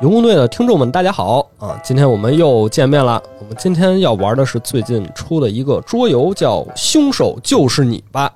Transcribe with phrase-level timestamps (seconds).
[0.00, 1.78] 游工队的听众们，大家好啊！
[1.84, 3.22] 今天我们又见面了。
[3.38, 8.32] 我们今天要玩的是最近出的一个桌游，叫《凶手就是你吧》。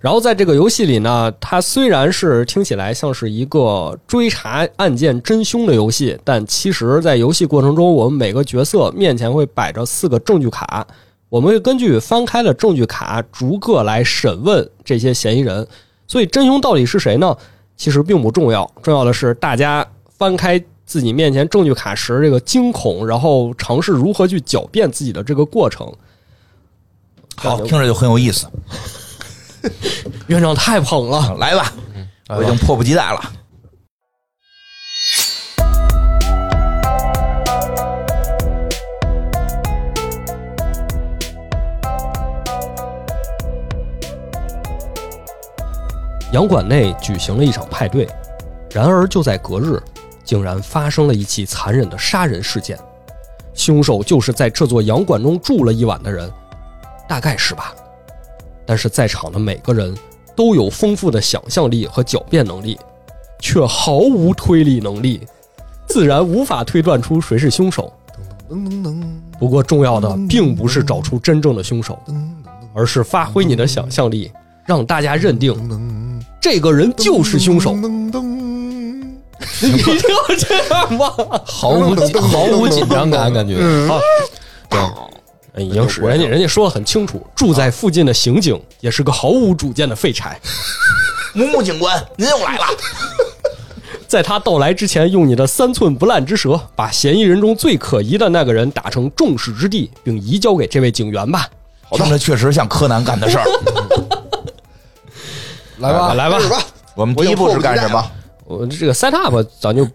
[0.00, 10.86] 然后在这个游戏里呢，它虽然是听起来像是一个追查案件真凶的游戏，但其实，在游戏过程中，我们每个角色面前会摆着四个证据卡，
[11.28, 15.66] 我们会根据翻开的证据卡逐个来审问这些嫌疑人。
[16.08, 17.36] 所以，真凶到底是谁呢？
[17.76, 19.86] 其实并不重要，重要的是大家。
[20.20, 25.86] 翻开自己面前证据卡时，这个惊恐，然后尝试如何去狡辩自己的这个过程，
[27.36, 28.48] 好，听着就很有意思。
[30.26, 31.72] 院长太捧了， 来吧，
[32.30, 33.22] 我已经迫不及待了。
[46.32, 48.08] 洋馆内举行了一场派对，
[48.72, 49.80] 然而就在隔日。
[50.30, 52.78] 竟然发生了一起残忍的杀人事件，
[53.52, 56.30] 凶手就是在这座洋馆中住了一晚的人，
[57.08, 57.74] 大概是吧。
[58.64, 59.92] 但是在场的每个人
[60.36, 62.78] 都有丰富的想象力和狡辩能力，
[63.40, 65.26] 却毫无推理能力，
[65.88, 67.92] 自然无法推断出谁是凶手。
[69.36, 71.98] 不过重要的并不是找出真正的凶手，
[72.72, 74.30] 而是发挥你的想象力，
[74.64, 75.52] 让大家认定
[76.40, 77.74] 这个人就是凶手。
[79.62, 81.12] 你一定要这样吗？
[81.44, 83.56] 毫无毫无紧张感，感觉
[83.88, 84.00] 啊，
[84.68, 90.40] 对，已经是人家人家说的很清楚，住在附近的刑警也是个毫无主见的废柴。
[91.34, 92.64] 木木警官，您又来了。
[94.08, 101.48] 在他到来之前，用你的三寸不烂之舌，把嫌疑人中最可疑的那个人打成众矢之的，并移交给这位警员吧。
[101.92, 103.44] 听着确实像柯南干的事儿。
[105.78, 106.38] 来吧，来吧，
[106.94, 108.10] 我们第一步是干什么？
[108.50, 109.86] 我这个 set up 咱就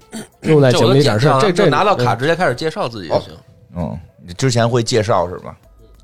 [0.44, 3.34] 用在节目里展示，这这拿到卡直接开始介绍自己就行。
[3.76, 5.58] 嗯，你之前会介绍是吧？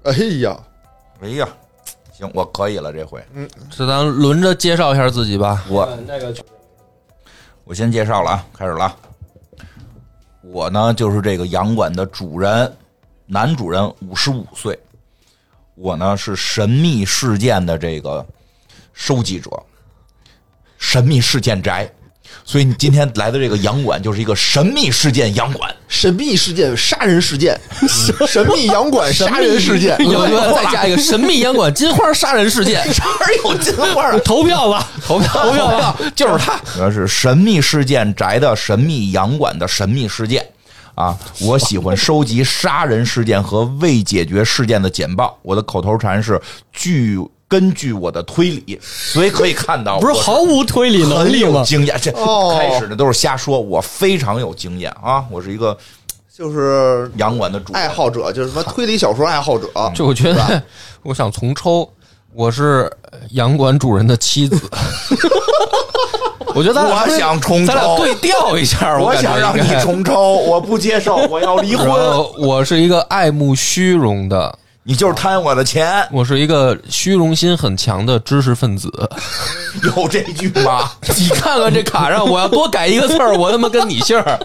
[0.03, 0.59] 哎呀，
[1.22, 1.47] 哎呀，
[2.12, 3.23] 行，我可以了这回。
[3.34, 5.63] 嗯，是咱轮着介绍一下自己吧。
[5.69, 6.35] 我那个，
[7.63, 8.94] 我先介绍了啊，开始了。
[10.41, 12.69] 我呢就是这个洋馆的主人，
[13.28, 14.78] 男主人，五十五岁。
[15.75, 18.25] 我呢是神秘事件的这个
[18.91, 19.50] 收集者，
[20.78, 21.89] 神秘事件宅。
[22.44, 27.59] 所以你今天来的这个洋馆就是一个神秘事件洋馆，神秘事件杀人事件，
[28.28, 29.96] 神秘洋馆杀人事件，
[30.56, 33.06] 再加一个 神秘洋馆金花杀人事件，哪
[33.44, 34.12] 有金花？
[34.19, 40.46] 投票吧，投票，投票吧，就是他，主要是神秘事件宅的神秘洋馆的神秘事件。
[40.94, 41.18] 啊！
[41.40, 46.40] 我喜欢收集杀人事件和未解决事件的简报，我的口头禅是
[46.74, 47.18] 据。
[47.51, 51.62] 根据我的推理，所以可以看到，不是毫无推理能力吗？
[51.66, 53.59] 经验，这开始的都是瞎说。
[53.59, 55.25] 我非常有经验啊！
[55.29, 55.78] 我是一个，
[56.34, 59.69] 就是洋馆的主爱好者，就是什么推理小说爱好者。
[59.94, 60.63] 就我觉得，
[61.03, 61.91] 我想重抽，
[62.34, 62.89] 我是
[63.31, 64.57] 洋馆主人的妻子。
[66.56, 68.97] 我觉得我想重抽，咱俩对调一下。
[68.97, 71.89] 我想让你重抽，我不接受，我要离婚。
[72.38, 74.57] 我是一个爱慕虚荣的。
[74.84, 78.92] 你就是贪我的钱， 我是一个虚荣心很强的知识分子，
[79.96, 80.90] 有这句吗？
[81.18, 84.40] 你看看这卡上，我要多改一个字儿，我他妈跟你姓儿。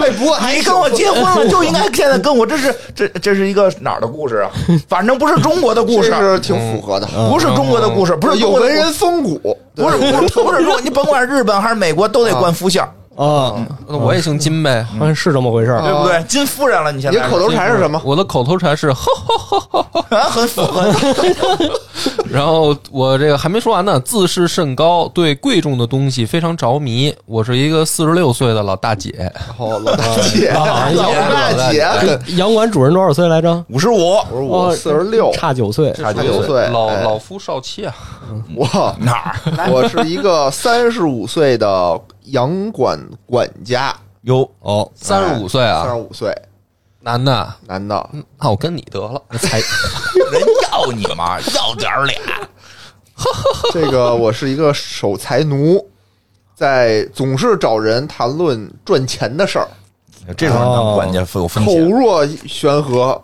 [0.00, 4.50] 哎，不过你跟我结婚了，就应该现在跟我，这是这这是一个哪儿的故事啊？
[4.88, 7.06] 反正不是中国的故事，是挺符合的。
[7.30, 12.82] 不是中国的故事，不是有文人风骨，不是不是不是，你甭管日本还是美国，都得冠夫姓。
[12.82, 12.88] 啊，
[13.88, 16.22] 那我也姓金呗，是这么回事对不对？
[16.24, 17.18] 金夫人了，你现在。
[17.18, 18.00] 你口头禅是什么？
[18.04, 20.86] 我的口头禅是，很符合。
[22.30, 27.12] 然后我这个还没说完呢，自视甚高，对贵重的东西非常着迷。
[27.26, 29.32] 我是一个四十六岁的老大姐。
[29.56, 30.64] 哦，老大姐， 老
[31.56, 31.86] 大姐。
[32.36, 33.64] 洋馆主人多少岁来着？
[33.68, 36.68] 五十五，五十五，四十六，差九岁，差九岁。
[36.68, 37.94] 老老夫少妻啊！
[38.54, 39.70] 我哪儿？
[39.72, 42.00] 我是一个三十五岁的。
[42.30, 46.34] 洋馆管家哟哦，三十五岁啊，三十五岁，
[47.00, 49.58] 男的，男的，那我跟你得了，才
[50.32, 51.38] 人要你吗？
[51.54, 52.20] 要点脸。
[53.72, 55.84] 这个我是一个守财奴，
[56.54, 59.66] 在总是找人谈论赚钱的事儿。
[60.36, 63.20] 这种人当管家有风险，口若悬河，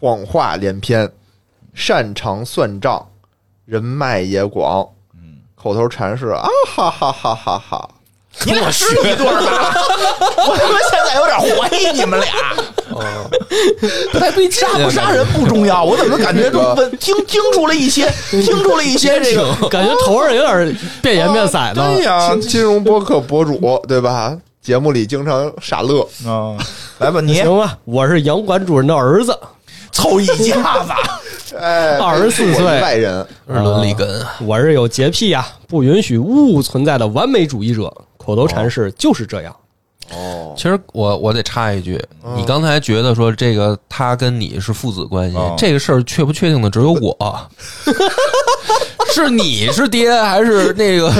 [0.00, 1.10] 谎话连篇，
[1.72, 3.06] 擅长算账，
[3.64, 4.86] 人脉也广。
[5.14, 7.88] 嗯，口头禅是啊哈哈哈哈哈。
[8.44, 9.74] 你俩是一对吧？
[10.46, 12.32] 我他妈现在有点怀疑你们俩。
[14.12, 21.74] 不 太对，杀不杀人不重要，我怎么感觉都听听出了一些，听出了一些这个，感觉头上有点变颜变色的。
[21.74, 24.36] 对呀，金融播客博主对吧？
[24.62, 26.00] 节目里经常傻乐。
[26.26, 26.56] 啊，
[26.98, 29.38] 来吧，你行吧，我是洋馆主人的儿子，
[29.92, 30.92] 凑一家子。
[31.56, 37.92] 哎，24是我岁一外人，伦理根，我是有洁癖啊、不允许物物存在的完美主义者。
[38.28, 39.56] 口头禅是就是这样。
[40.12, 41.98] 哦，其实我我得插一句，
[42.36, 47.50] 你刚才觉得说这个他跟你是父子关系，哦这个事儿确不确定的只有我。
[49.14, 51.10] 是你是爹还是那个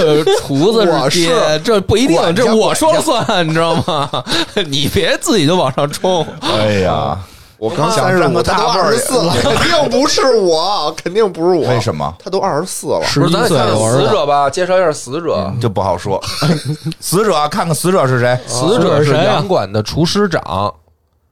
[0.41, 1.59] 厨子我是爹？
[1.63, 4.23] 这不一定，这我说了算，你知道吗？
[4.67, 6.23] 你别自己就往上冲。
[6.41, 7.17] 哎呀，
[7.59, 11.67] 我刚想三十五，占个他都大腕儿二十四了，肯定不是我，肯定不是我。
[11.67, 12.15] 为什么？
[12.17, 15.53] 他都二十四了，十一不是，咱得看看岁死者吧，介绍一下死者。
[15.59, 16.23] 就不好说。
[17.01, 18.39] 死者，看看死者是谁？
[18.47, 20.73] 死者是洋馆的厨师长，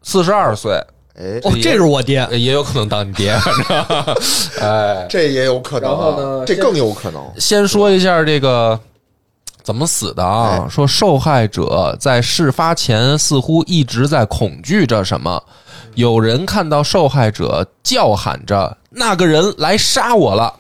[0.04, 0.74] 四十二岁，
[1.18, 2.28] 哎，哦，这是我爹。
[2.32, 3.34] 也有可能当你爹。
[3.40, 4.16] 反正，
[4.68, 5.96] 哎，这也有可能啊。
[5.96, 7.24] 然后呢这更有可能。
[7.40, 8.78] 先说一下这个
[9.64, 10.60] 怎么死的啊？
[10.62, 15.42] 哎说受害者在事发前似乎一直在恐惧着什么，
[15.98, 20.54] 有人看到受害者叫喊着“那个人来杀我了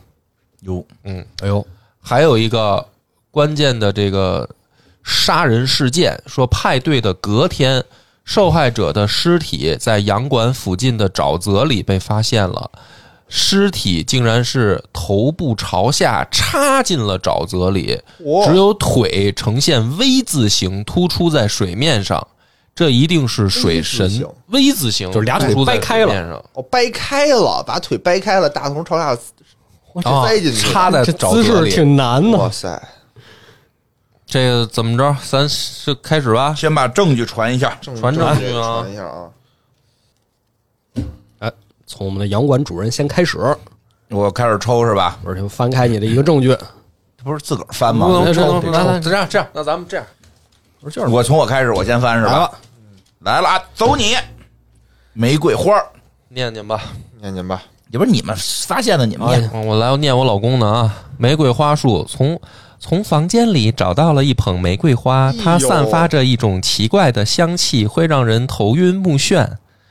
[0.62, 0.84] 有，”。
[1.06, 1.66] 嗯，哎呦，
[2.02, 2.84] 还有一个
[3.30, 4.50] 关键的这个
[5.04, 7.84] 杀人事件，说派对的隔天。
[8.26, 12.70] 受害者的尸体在洋馆附近的沼泽里被发现了，
[13.30, 18.02] 尸体竟然是头部朝下插进了沼泽里，
[18.46, 22.28] 只有腿呈现 V 字形突出在水面上，
[22.78, 24.08] 这一定是水神
[24.50, 29.18] V 字形就是俩腿掰开了哦，掰开了，把腿掰开了，大头朝下
[30.04, 31.66] 啊塞进去，插在这姿势。
[31.72, 32.38] 挺难的。
[32.38, 32.80] 哇塞，
[34.28, 35.18] 这个怎么着？
[35.28, 36.54] 咱是开始吧。
[36.54, 37.76] 先把证据传一下。
[37.82, 39.30] 正传证据啊传一下啊。
[41.40, 41.52] 哎，
[41.88, 43.40] 从我们的洋馆主人先开始，
[44.10, 45.18] 我开始抽是吧？
[45.24, 46.56] 我先翻开你的一个证据。
[47.18, 48.06] 这不是自个儿翻吗？
[48.06, 50.06] 不能，抽这来来，这样这样，那咱们这样，
[51.12, 52.52] 我从我开始，我先翻是吧来吧？，
[53.28, 54.16] 来了啊，走你！
[55.12, 55.86] 玫瑰花儿，
[56.30, 56.82] 念念吧。
[57.20, 58.34] 念念吧，也不是你们
[58.66, 59.52] 发现的，你们念。
[59.54, 62.40] 嗯我来念我老公的啊，玫瑰花束从
[62.80, 69.46] 从房间里找到了一捧玫瑰花，它散发着一种奇怪的香气，会让人头晕目眩。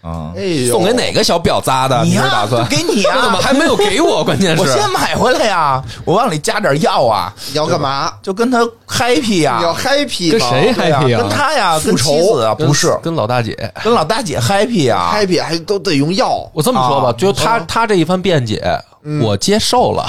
[0.06, 2.02] 啊哎，呦，送给哪个小婊砸的？
[2.04, 2.66] 你呀是打算？
[2.68, 3.40] 给你 怎么啊！
[3.42, 4.22] 还没有给我？
[4.24, 8.12] 关键是我先买回来呀，我往里加点药啊，你要干嘛？
[8.22, 13.56] 就跟他 happy 呀你，要 happy 跟谁 happy 啊跟他呀，跟复仇妻子啊，不是跟老大姐。
[13.82, 15.10] 跟老大姐 happy 呀。
[15.14, 18.62] happy 还都得用药，我这么说吧，啊就他他这一番辩解，
[19.22, 20.04] 我接受了，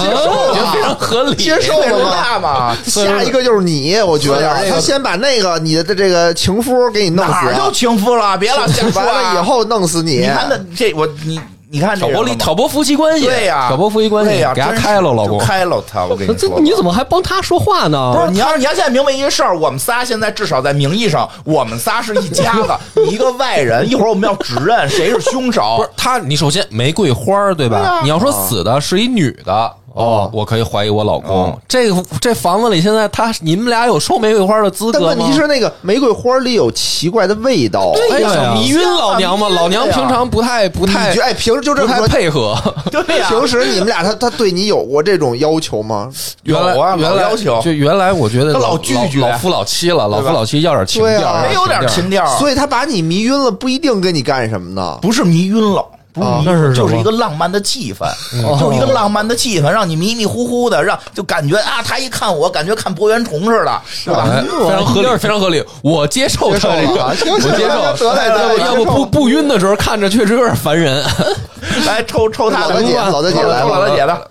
[0.00, 0.96] 接 受我觉得非常了。
[0.98, 1.36] 合理。
[1.36, 2.76] 接受了嘛？
[2.86, 8.36] 下一个就是你，我觉得他先把那个你的这个情夫给你弄死哪儿就情夫了？
[8.36, 10.18] 别老瞎说完啊了以，后弄死你。
[10.18, 11.40] 你看那这我你
[11.74, 15.36] 你看挑拨离挑拨夫妻关系，对呀，挑拨夫妻关系，对呀，给他开了，老公。
[15.40, 18.12] 开了他，我跟你说，你怎么还帮他说话呢？
[18.14, 22.72] 不是你要你要现在明白一个事儿，我们仨现在至少在名义上，我们仨是一家子，
[23.04, 25.74] 你 一个外人，一会儿我们要指认谁是凶手。
[25.78, 27.78] 不是他，你首先玫瑰花对吧？
[27.80, 31.30] 对啊你要说死的是一女的，哦，我可以怀疑我老公。
[31.34, 35.06] 哦这个这房子里现在他你们俩有收玫瑰花的资格吗？
[35.08, 37.92] 但问题是，那个玫瑰花里有奇怪的味道。
[38.10, 42.56] 哎对呀呀，迷晕老娘吗，老娘平常不太不太哎，平时就这么说，配合。
[42.90, 46.10] 对呀，平时你们俩他他对你有过这种要求吗？
[46.42, 54.98] 原来有啊原来老要求就原来我觉得他老老拒绝老夫老妻了，老夫老妻要点情调，没有点情调，所以他把你迷晕了，不一定跟你干什么呢。
[55.00, 55.84] 不是迷晕了。
[56.14, 64.28] 不迷晕那是就是一个浪漫的气氛，嗯就是一个浪漫的气氛，让你迷迷糊糊的，让就感觉啊，他一看我，感觉看博圆虫似的，是吧？
[64.30, 68.08] 哎非常合理，非常合理，我接受接受他这个，了，我接受。
[68.08, 71.04] 得嘞得嘞，要不不不晕的时候看着确实有点烦人。
[71.84, 74.30] 来抽抽他的老大姐老大姐来了老大姐的，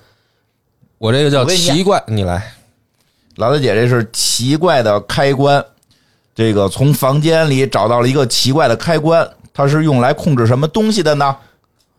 [1.00, 2.42] 我这个叫奇怪，你来。
[3.36, 5.62] 老大姐这是奇怪的开关，
[6.34, 11.36] 这个从房间里找到了一个奇怪的开关，它是用来控制什么东西的呢？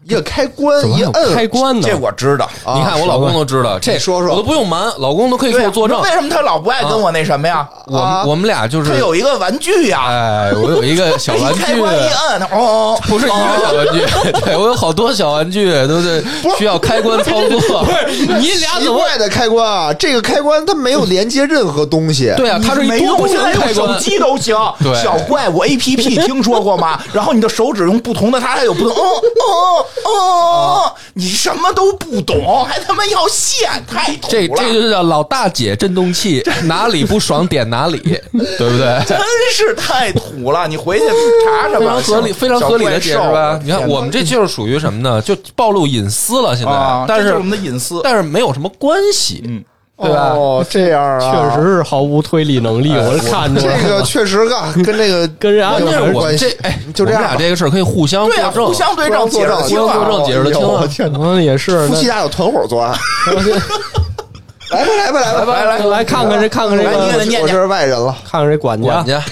[0.07, 1.89] 一个开关怎么还有一摁，开关呢？
[1.89, 2.45] 这我知道。
[2.65, 6.01] 啊你看我老公都知道，这说说我都不用瞒，老公都可以给对我作证。
[6.03, 7.67] 为什么他老不爱跟我那什么呀？
[7.87, 14.05] 我我们俩就是他，有一个玩具呀，哎，我有一个小 玩具，一开关一摁，他哦， 不是一个小玩具，
[14.45, 16.23] 对我有好多小玩具都是
[16.59, 17.85] 需要开关操作。
[17.85, 18.99] 不是你俩怎么？
[18.99, 19.93] 奇怪的开关啊！
[19.95, 22.33] 这个开关它没有连接任何东西。
[22.37, 24.01] 对啊，它是一没用，多功现在用手能开关。
[24.01, 24.57] 机都行。
[24.83, 27.01] 对小怪物 A P P 听说过吗？
[27.13, 28.91] 然后你的手指用不同的，它还有不同。
[28.93, 34.29] 哦哦哦，你什么都不懂，还他妈要线，太土。
[34.29, 39.03] 这这就叫老大姐震动器，哪里不爽点哪里，对不对？
[39.07, 39.19] 真
[39.53, 40.67] 是太土了！
[40.67, 41.05] 你回去
[41.45, 43.61] 查查非，常合理，非常合理的解释吧？
[43.63, 45.23] 你看，我们这就是属于什么呢？
[45.23, 48.01] 就暴露隐私了，现在，，但是我们的隐私。
[48.03, 49.43] 但是没有什么关系。
[49.47, 49.63] 嗯，
[49.97, 53.83] 对吧哦，这样啊，确实是毫无推理能力，我是看出来了。
[53.83, 56.47] 这个确实啊，跟这个 跟人家有关系？
[56.51, 60.87] 这哎，就这样吧俩这个事儿可以互相对证，互相对证，解释得互清啊相作证，解释得清啊哎呦我。
[60.89, 61.87] 天也是。
[61.87, 62.93] 夫妻俩有团伙作案，
[64.71, 68.17] 来吧来吧来吧来来来看看这，看看这我这是外人了。
[68.29, 69.21] 看看这管管家。
[69.21, 69.25] 家，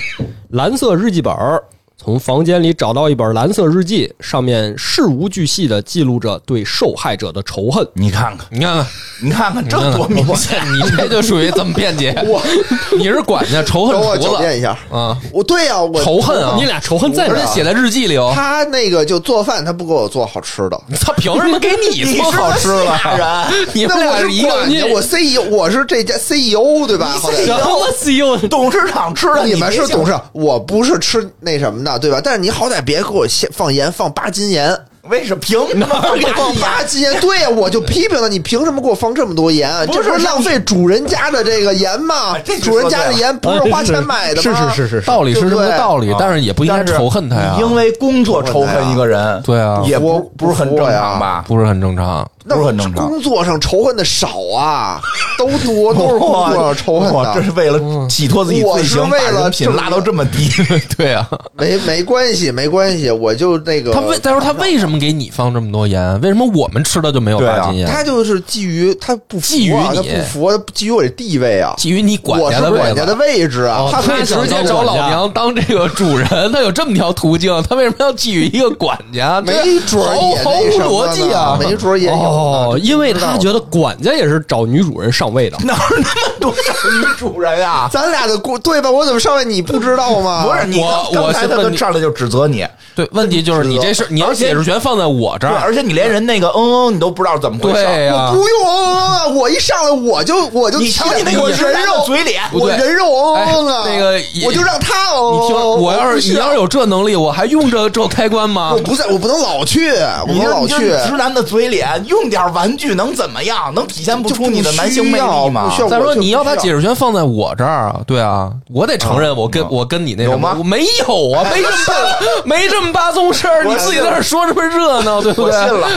[0.50, 1.60] 蓝色日记本儿，
[2.04, 7.86] 从房间里找到一本蓝色日记，上面事无巨细的记录着对受害者的仇恨。
[7.94, 8.86] 你看看，你看看，
[9.20, 10.60] 你看看，这多明显！
[10.74, 12.12] 你这就属于怎么辩解。
[12.26, 12.42] 我
[12.98, 16.56] 你是管家，仇恨等我除了狡辩一下，啊，我对呀，我仇恨啊！
[16.58, 18.32] 你俩仇恨在哪写在日记里哦。
[18.34, 20.80] 他那个就做饭，他不给我做好吃的。
[21.00, 22.84] 他凭什么给你做好吃的？
[23.16, 27.06] 人，你们俩是一个管家，我 CEO，我是这家 CEO 对吧？
[27.20, 28.48] 好歹什么 CEO？
[28.48, 32.20] 董事长吃的，你们是董事长，我不是吃那什么的，对吧？
[32.22, 34.76] 但是你好歹别给我先放盐，放八斤盐，
[35.08, 35.86] 为什么凭什么
[36.36, 37.20] 放八斤盐。
[37.20, 39.70] 对呀，我就批评了，你凭什么给我放这么多盐？
[39.86, 42.58] 不是这不是浪费主人家的这个盐吗这？
[42.60, 44.72] 主人家的盐不是花钱买的吗？
[44.72, 47.56] 是是是是，道理是这么个道理啊，但是也不应该是仇恨他呀。
[47.58, 51.44] 因为工作仇恨一个人，对啊也不不是很正常吧？
[51.46, 52.28] 不是很正常。
[52.44, 53.08] 那不是很正常。
[53.08, 55.00] 工作上仇恨的少啊，
[55.38, 60.50] 都多都是工作上仇恨哇，这，是为了洗脱自己罪行，我是为了把人品拉到这么低。
[60.96, 66.20] 对啊，没没关系，没关系，我就那个他为再说他为什么给你放这么多盐？
[66.20, 67.88] 为什么我们吃的就没有八斤盐？
[67.88, 69.96] 他就是基于他不服啊觊觎你。
[69.96, 73.78] 他不服，他觊觎我这地位啊，基于你管家的管家的位置啊。
[73.78, 79.40] 哦，他可以直接找老娘当这个主人，他有这么条途径，他为什么要觊觎一个管家？
[79.40, 80.42] 这没准儿也
[80.84, 81.56] 逻辑啊！
[81.60, 83.62] 没准儿也哦，因为他觉得。
[83.72, 85.56] 管家也是找女主人上位的。
[85.64, 87.88] 哪有那么多找女主人啊？
[87.92, 88.90] 咱俩的故对吧？
[88.90, 90.44] 我怎么上位你不知道吗？
[90.46, 96.56] 不是你我刚刚才他我是问你就上来就指责你，对，问题就是你这事，你要解释权放在我这对，儿，而且你连人那个嗯
[96.88, 97.84] 嗯你都不知道怎么回事。
[97.84, 99.26] 对呀我不用嗯嗯啊！
[99.28, 103.82] 我一上来我就我就你瞧你那个人肉嘴脸，我人肉嗯嗯啊！
[103.86, 105.32] 哎那个我就让他嗯嗯。
[105.34, 108.78] 你听，我要是你要是有这能力，我还用这这开关吗我？
[108.82, 109.90] 不在，我不能老去，
[110.22, 110.90] 我不你老去。
[111.06, 113.72] 直男的嘴脸，用点玩具能怎么样？
[113.74, 122.06] 能体现不出你的男性魅力吗再说你要把解释权放在我这儿啊，对啊，我得承认我跟我跟你那什有吗么，我没有啊，没这么
[122.44, 125.60] 没这么八宗事儿，你自己在那说这么热闹，对不对？
[125.60, 125.88] 我信了，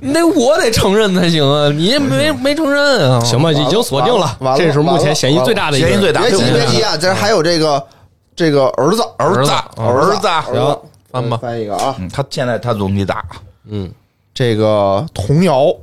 [0.00, 3.20] 那我得承认才行啊，你也没没承认啊。
[3.20, 5.88] 行吧，已经锁定了完了，这是目前嫌疑最大的一个。
[5.88, 7.82] 嫌疑最大，别急别急啊，这还有这个
[8.34, 10.78] 这个儿子儿子儿儿子，行
[11.10, 11.38] 翻吧。
[11.40, 13.24] 翻一个啊，嗯，他现在他总得打，
[13.68, 13.90] 嗯，
[14.34, 15.74] 这个童谣。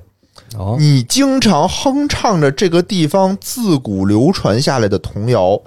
[0.57, 5.57] 哦，你经常哼唱着这个地方自古流传下来的童谣，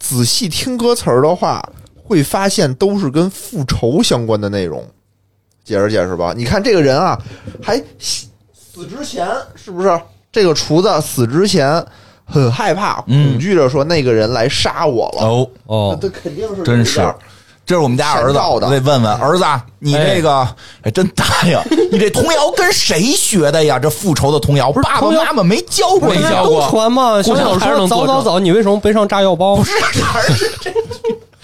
[0.00, 1.64] 仔细听歌词儿的话，
[2.04, 4.84] 会发现都是跟复仇相关的内容。
[5.64, 6.34] 解释解释吧。
[6.36, 7.18] 你看这个人啊，
[7.62, 11.82] 还死死之前是不是这个厨子死之前
[12.26, 15.26] 很害怕、嗯恐惧着说那个人来杀我了？
[15.26, 17.00] 哦，哦，这肯定是真是
[17.64, 19.44] 这是我们家儿子，的我得问问儿子，
[19.78, 20.46] 你这个
[20.82, 21.58] 哎真答应！
[21.90, 23.78] 你这童谣跟谁学的呀？
[23.78, 29.56] 这复仇的童谣，爸爸妈妈没教过没教过都传嘛，故乡小还是能作证说早早早，你为什么背上炸药包？
[29.56, 29.72] 不是，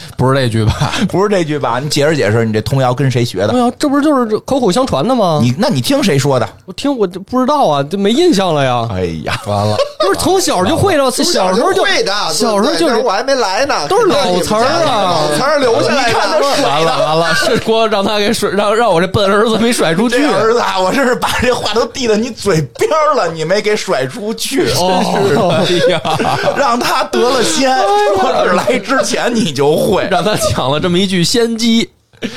[0.17, 0.93] 不是这句吧？
[1.09, 1.79] 不是这句吧？
[1.79, 3.53] 你解释解释，你这童谣跟谁学的？
[3.53, 5.41] 哎呀，这不是就是口口相传的吗？
[5.43, 6.49] 你那你听谁说的？
[6.67, 8.89] 我听我这不知道啊，就没印象了呀。
[8.91, 16.19] 哎呀，完了，不是从小就会了，小时候就会的，小时候就我还没来呢，都是老词儿啊老词儿留下来的。
[16.63, 20.25] 完了完了， 是说让他给甩，让让我这笨儿子没甩出去。
[20.25, 26.01] 儿子啊，我这是把这话都递到你嘴边了，你没给甩出去，真是，哎呀，
[26.57, 27.77] 让他得了先，
[28.21, 29.77] 说是来之前你就
[30.11, 31.91] 让他抢了这么一句先机。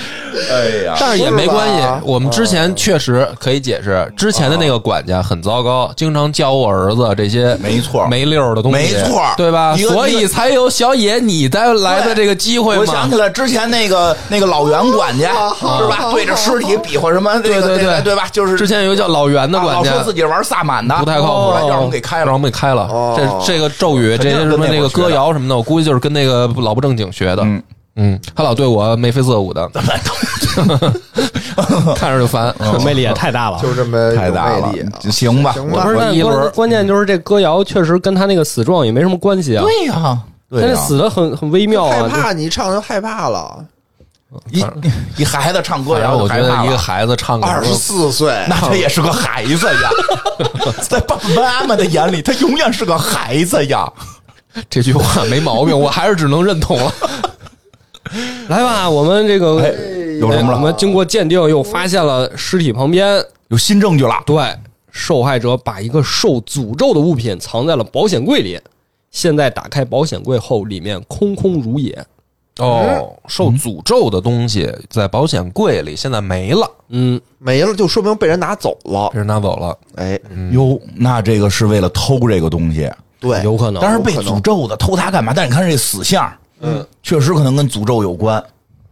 [0.50, 9.76] 哎呀，但是也没关系，我们之前确实可以解释，之前的那个管家很糟糕，经常教我儿子这些没错没溜儿的东西，没错对吧？
[9.78, 13.16] 所以才有小野你带来的这个机会嘛我想起。
[13.18, 16.12] 来之前那个那个老袁管家是吧？
[16.12, 17.38] 对着尸体比划什么？
[17.42, 18.28] 对对对对吧？
[18.32, 22.26] 就是之前有一个叫老袁的管家啊老说，自己玩萨满的，不太靠谱让我们给开了。
[22.26, 22.84] 让我们给开了。
[22.84, 23.14] 哦
[23.46, 27.46] 这这个咒语，这些什么那个歌谣什么的，我估计就是跟那个老不正经学的。
[27.96, 29.70] 嗯嗯，他老对我眉飞色舞的，
[31.96, 32.54] 看着就烦。
[32.84, 33.60] 魅力也太大了。
[33.62, 34.72] 就这么太大了
[35.12, 35.54] 行吧？
[35.54, 39.64] 行吧不是，但一轮关关键就是这歌谣确实跟他那个死状也没什么关系啊。
[39.64, 40.18] 对呀，
[40.52, 42.10] 他这死的很很微妙啊。
[42.10, 43.64] 害怕，你唱就害怕了。
[44.50, 44.66] 一
[45.18, 49.90] 一孩子唱歌然后我觉谣就害怕了，得一个孩子唱歌，二十四岁，那他也是个孩子呀，
[50.90, 53.88] 在爸爸妈妈的眼里，他永远是个孩子呀。
[54.70, 56.92] 这句话没毛病，我还是只能认同了。
[58.50, 59.70] 来吧，我们这个哎
[60.20, 60.58] 有什么了？
[60.58, 64.22] 我们经过鉴定，又发现了尸体旁边，有新证据了。
[64.26, 64.42] 对，
[64.92, 68.60] 受害者把一个受诅咒的物品藏在了保险柜里，
[69.12, 72.06] 现在打开保险柜后，里面空空如也。
[72.60, 79.10] 哦，受诅咒的东西在保险柜里，现在没了，嗯，没了，就说明被人拿走了。
[79.10, 79.76] 被人拿走了。
[79.96, 80.20] 哎，
[80.52, 82.88] 哟，那这个是为了偷这个东西，
[83.20, 83.82] 对，有可能。
[83.82, 85.34] 但是被诅咒的偷它干嘛？
[85.36, 86.32] 但是你看这死相，
[86.64, 88.44] 嗯，确实可能跟诅咒有关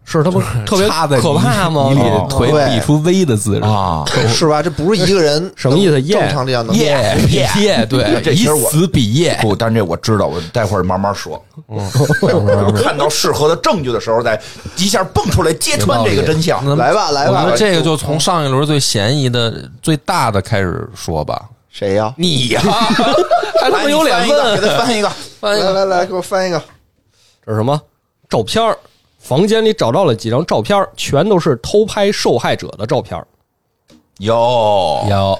[0.04, 0.90] 是他不是特别
[1.22, 1.96] 可怕吗泥？
[1.96, 3.62] 里哦腿比出 V 的姿势。
[3.62, 4.04] 啊。
[4.28, 4.62] 是吧？
[4.62, 9.38] 这不是一个人 什么意思正常这样能耶耶耶，对，以 这其实我死比耶。
[9.42, 11.42] 不，但这我知道，我待会儿慢慢说。
[11.68, 14.38] 我看到适合的证据的时候，再
[14.75, 16.66] 一下蹦出来揭穿这个真相。
[16.75, 21.42] 来吧，来吧我觉得，这个就从上一轮最嫌疑的、最大的开始说吧。
[21.70, 22.13] 谁呀？
[22.18, 22.62] 你呀，
[23.62, 24.60] 还他妈有脸问？
[24.60, 25.10] 给他翻一个
[25.40, 25.72] 翻一个。
[25.72, 26.62] 来来来，给我翻一个。
[27.51, 27.79] 这是什么？
[28.29, 28.77] 照片儿
[29.20, 33.27] 房间里找到了几张照片，全都是偷拍受害者的照片儿。
[34.20, 35.39] 哟，有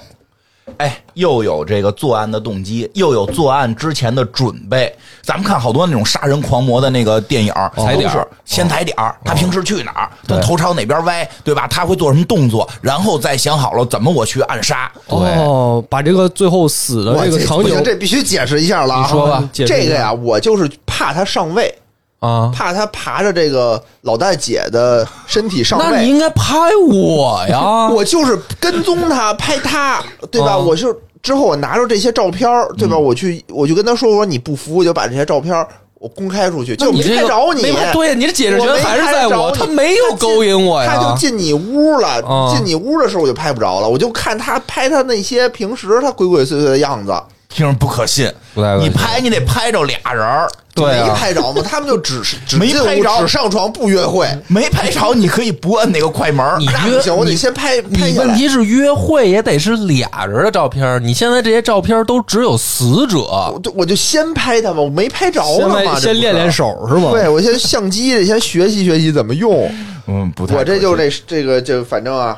[0.77, 4.94] 哎，又有这个作案的动机，又有作案之前的准备。
[5.22, 11.68] 咱们看好多那种杀人狂魔的那个电影，踩点儿都是先踩点儿，他平时去哪儿，他头朝哪边歪，对吧？
[11.68, 14.91] 他会做什么动作，然后再想好了怎么我去暗杀。
[15.08, 19.01] 哦，把这个最后死的这个场景，这必须解释一下了啊！
[19.01, 21.74] 你说吧这个呀，我就是怕他上位，
[22.22, 25.86] 啊，怕他爬着这个老大姐的身体上位。
[25.92, 26.54] 那你应该拍
[26.90, 27.90] 我呀！
[27.94, 30.01] 我就是跟踪他，拍他，
[30.32, 30.51] 对吧？
[30.51, 32.48] 啊我就之后我拿着这些照片，
[32.78, 32.96] 对吧？
[32.96, 35.54] 嗯我去我就跟他说，我说你不服，我就把这些照片
[35.96, 37.62] 我公开出去，就没拍着你。
[37.94, 40.92] 对，你的解释权还是在我，他没有勾引我呀。
[40.92, 47.13] 他就进你屋了，啊进你屋的时候我就拍不着了，我就看他拍他那些平时他鬼鬼祟祟的样子，
[47.53, 56.58] 听着不可信，不太可信你拍你得拍着俩人儿，对啊没拍着嘛， 他们就只是只没进屋拍着只上床不约会，没拍着你可以不摁那个快门儿。
[56.58, 58.28] 你约行，我得你先拍拍你下来。
[58.28, 66.52] 问题是约会也得是俩人的照片，你现在这些照片都只有死者我，就我就先拍他嘛，我没拍着先呢嘛，这不是先练练。
[66.52, 67.12] 手是吗？
[67.12, 69.69] 对，我先相机得先学习学习怎么用。
[70.08, 70.56] 嗯，不太。
[70.56, 72.38] 我这就这这个就反正啊，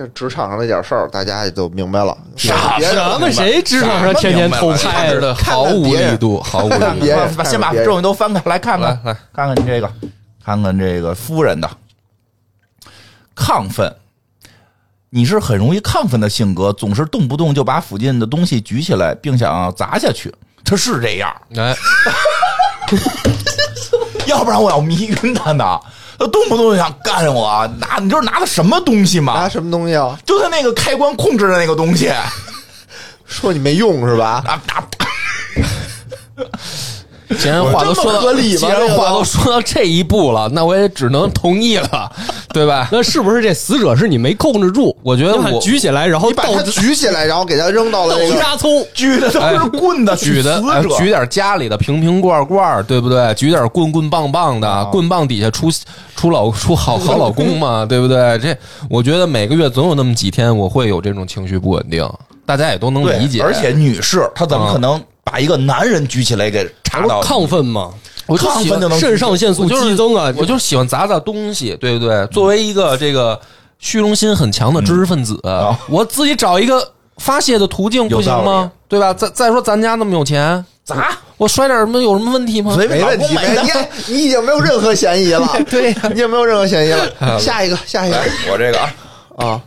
[0.00, 2.16] 这职场上那点事儿，大家也都明白了。
[2.34, 7.44] 傻什么谁职场上天天偷拍拍的毫无力度，毫无力度。
[7.44, 9.92] 先把别人证据都翻开来看看，来来看看你这个，
[10.42, 11.68] 看看这个夫人的
[13.36, 13.94] 亢奋。
[15.10, 20.34] 你是很容易亢奋的性格，总是动不动就把附近的东西举起来，并想要砸下去。
[20.64, 21.76] 他是这样，哎，
[24.26, 25.78] 要不然我要迷晕他呢。
[26.20, 29.32] 他动不动就想干我，拿你知道拿的什么东西吗？
[29.32, 30.18] 拿什么东西啊？
[30.26, 32.12] 就他那个开关控制的那个东西，
[33.24, 34.44] 说你没用是吧？
[34.46, 34.84] 啊啊！
[37.38, 42.10] 既然话都说到合理吗既然话都说到这一步了，那我也只能同意了，
[42.52, 42.88] 对吧？
[42.92, 44.94] 那是不是这死者是你没控制住？
[45.02, 50.62] 我觉得我举起来，然后你把他举起来，然后给他扔到了那倒个沙葱， 举的都是棍的，举的
[50.98, 53.32] 举点家里的瓶瓶罐罐，对不对？
[53.34, 55.68] 举点棍棍棒棒的，棍棒底下出
[56.16, 58.38] 出老出好好老公嘛，对不对？
[58.38, 58.56] 这
[58.88, 62.06] 我觉得每个月总有那么几天，我会有这种情绪不稳定，
[62.44, 63.40] 大家也都能理解。
[63.42, 67.22] 而且女士她怎么可能把一个男人举起来给插到？
[67.22, 67.90] 亢奋嘛，
[68.26, 70.32] 我就喜欢亢奋就能肾上腺素就激增啊！
[70.36, 72.26] 我就是喜欢砸砸东西，对不对？
[72.28, 73.38] 作为一个这个
[73.78, 78.72] 虚荣心很强的知识分子，啊我自己找一个发泄的途径不行吗？
[78.88, 79.14] 对吧？
[79.14, 82.74] 再再说咱家那么有钱，砸，我摔点什么有什么问题吗？
[82.76, 87.08] 没问题，你看你已经没有任何嫌疑了，对，你已经没有任何嫌疑了。
[87.38, 88.16] 下一个，下一个
[88.50, 88.90] 我这个啊，
[89.36, 89.60] 啊，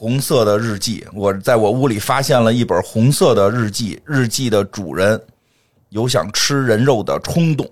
[0.00, 5.20] 红色的日记，我在我屋里发现了一本红色的日记，日记的主人
[5.90, 7.68] 有想吃人肉的冲动。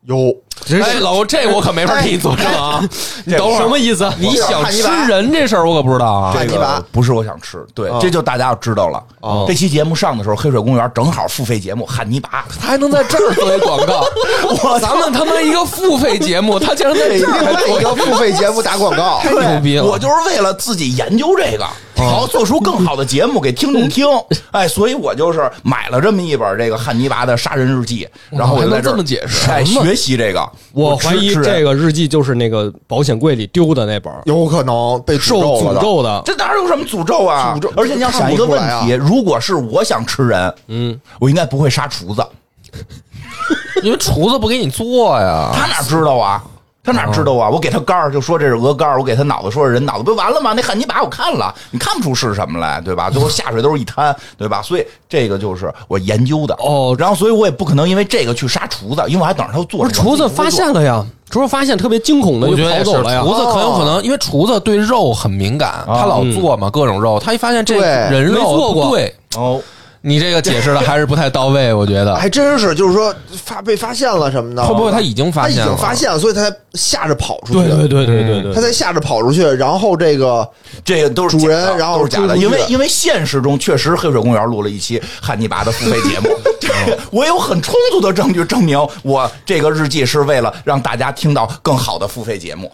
[0.00, 0.36] 有
[0.70, 2.82] 哎，老吴，这我可没法替你作证啊！
[3.24, 4.10] 你等会儿什么意思？
[4.18, 6.32] 你想吃人这事儿我可不知道啊。
[6.32, 9.02] 这汉尼拔个不是我想吃，对，哦这就大家要知道了。
[9.20, 14.04] 哦这期节目上的时候，黑水公园正好付费节目汉尼拔，他还能在这儿作为广告，
[14.62, 19.84] 我咱们他妈一个付费节目，他竟然在这儿还外一个付费节目打广告，太牛逼了！
[19.84, 24.06] 我就是为了自己研究这个，好做出更好的节目给听众听。
[24.52, 30.48] 哎，所以我就是买了这么一本这个汉尼拔的杀人日记，然后我就在这儿么解释哎，学习这个。
[30.72, 35.80] 我怀疑这个日记就是那个保险柜里丢的那本，有可能被受诅了的。
[35.80, 36.22] 诅咒的。
[36.24, 37.54] 这哪有什么诅咒啊？
[37.56, 42.24] 诅咒而且你要想一个问题，出如果是我想吃人，嗯，我应该不会杀厨子，
[43.82, 45.50] 因为厨子不给你做呀。
[45.54, 46.44] 他哪知道啊？
[46.84, 47.48] 他哪知道啊？
[47.48, 50.52] 我给他肝儿就说这是鹅肝儿，我给他脑子说是人脑子，不就完了吗？
[50.52, 53.08] 那汉尼拔我看了，你看不出是什么来，对吧？
[53.12, 54.60] 最后下水都是一滩，对吧？
[54.60, 59.88] 所以这个就是我研究的哦然后所以我也不可能因为这个去杀厨子，因为我还等着他做。
[59.90, 63.20] 厨子发现了呀，厨子发现特别惊恐的就我觉得也是，跑走了呀。
[63.22, 69.60] 厨子很有可能，因为厨子对肉很敏感，他老做嘛各种肉，他一发现这对没人肉做过不对，哦，
[70.04, 72.14] 你这个解释的还是不太到位，我觉得。
[72.18, 75.68] 还真是，就是说发被发现了什么的，会不会他已经发现他已？
[75.68, 77.68] 经发现了，所以他才吓着跑出去。
[77.68, 80.48] 对对对对对对他才吓着跑出去，然后这个
[80.84, 86.28] 这个都是主人然后都是假的，因为因为现实中确实黑水公园录了一期汉尼拔的付费节目，
[86.60, 92.70] 这个我有很充足的证据证明我这个日记是为了让大家听到更好的付费节目。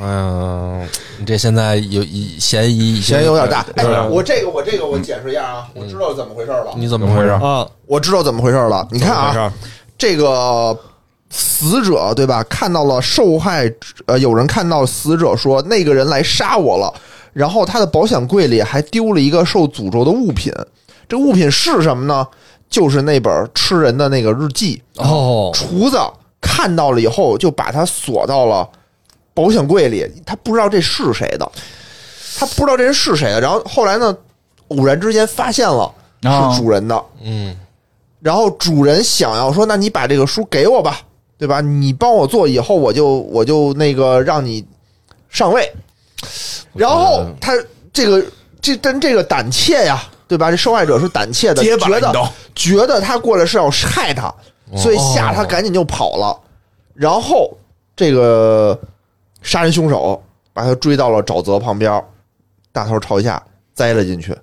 [0.00, 3.64] 嗯，你这现在有一嫌疑，嫌疑有点大。
[3.76, 6.72] 哎，我这个我这个我解释一下啊，我知道怎么回事了。
[6.76, 7.28] 你怎么回事？
[7.28, 8.86] 啊，我知道怎么回事了。
[8.90, 9.52] 你看啊
[9.98, 10.76] 这个
[11.28, 12.42] 死者对吧？
[12.44, 13.70] 看到了受害，
[14.06, 16.92] 呃，有人看到死者说那个人来杀我了，
[17.32, 20.52] 然后他的保险柜里还丢了一个受诅咒的物品。
[21.08, 22.26] 这物品是什么呢？
[22.70, 24.80] 就是那本吃人的那个日记。
[24.96, 25.98] 哦，厨子
[26.40, 28.66] 看到了以后，就把它锁到了
[29.34, 30.06] 保险柜里。
[30.24, 31.50] 他不知道这是谁的，
[32.38, 33.40] 他不知道这人是谁的。
[33.40, 34.16] 然后后来呢，
[34.68, 37.04] 偶然之间发现了哦是主人的。
[37.22, 37.56] 嗯，
[38.20, 41.00] 然后主人想要说：“那你把这个书给我吧，
[41.38, 41.60] 对吧？
[41.60, 44.64] 你帮我做，以后我就我就那个让你
[45.28, 45.70] 上位。”
[46.74, 47.52] 然后他
[47.92, 48.24] 这个
[48.60, 50.50] 这但这个胆怯呀，对吧？
[50.50, 54.32] 这受害者是胆怯的，觉得觉得他过来是要害他，
[54.76, 56.38] 所以吓他赶紧就跑了。
[56.94, 57.50] 然后
[57.96, 58.78] 这个
[59.42, 60.22] 杀人凶手
[60.52, 62.02] 把他追到了沼泽旁边，
[62.72, 63.42] 大头朝下
[63.74, 64.36] 栽了进去。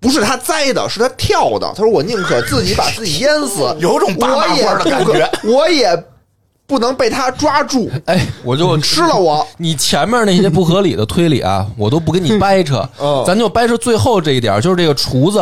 [0.00, 1.72] 不是他栽的，是他跳的。
[1.76, 6.04] 他说：“我宁可自己把自己淹死， 有种八我也麻花的感觉，我也
[6.66, 9.46] 不能被他抓住，哎，我就吃了我。
[9.58, 15.40] 你前面那些不合理的推理啊，我都不跟你掰扯， 嗯咱就掰扯最后这一点，就是这个厨子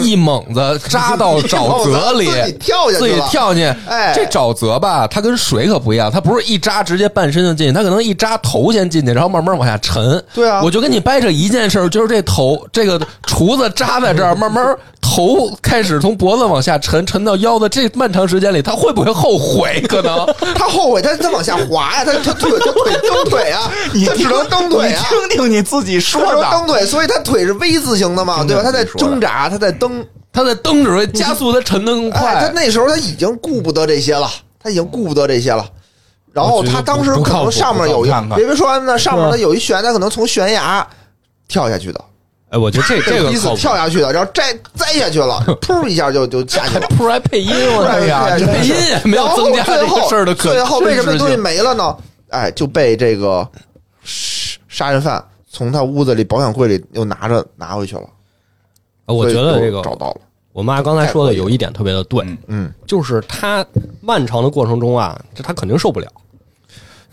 [0.00, 3.78] 一猛子扎到沼泽里，自己跳下去自己跳进去。
[3.88, 4.12] 哎。
[4.14, 10.22] 这沼泽吧，它跟水可不一样，它不是一扎直接半身就进去，它可能一扎头先进去，然后慢慢往下沉。
[10.34, 10.62] 对啊。
[10.62, 14.74] 我就跟你掰扯一件事儿，就是这头这个厨子扎在这儿，慢慢
[15.06, 19.80] 头开始从脖子往下沉，沉到腰的这漫长时间里，他会不会后悔？
[19.88, 20.26] 可能。
[20.56, 23.70] 他后悔，他他往下滑呀，他他腿他腿蹬腿啊，
[24.06, 28.62] 他只能蹬腿啊，听听你自己说的，蹬腿，所以他腿是 V 字形的嘛，对吧？
[28.64, 30.04] 他在挣扎，他在蹬。
[30.32, 32.34] 他在蹬只会加速他沉得更，快。
[32.34, 34.28] 他那时候他已经顾不得这些了，
[34.62, 35.66] 他已经顾不得这些了。
[36.30, 40.86] 然后他当时可能上面有一别别说完呢，上面他有一悬，他可能从悬崖
[41.48, 41.98] 跳下去的，
[42.50, 46.86] 哎，我觉得这这个 彼此靠谱跳下去的，然后摘摘下去了， 噗一下就就下去了。
[46.96, 51.96] 噗还配音，我哎呀这配音也没有增加这个事儿的可最后为什么东西没了呢？
[52.28, 53.48] 哎，就被这个
[54.04, 58.02] 杀杀人犯从他屋子里保险柜里又拿着拿回去了。
[59.06, 60.16] 呃我觉得这个找到了，
[60.52, 63.64] 我妈刚才说的有一点特别的对，嗯嗯，就是他
[64.00, 66.08] 漫长的过程中啊，这他肯定受不了，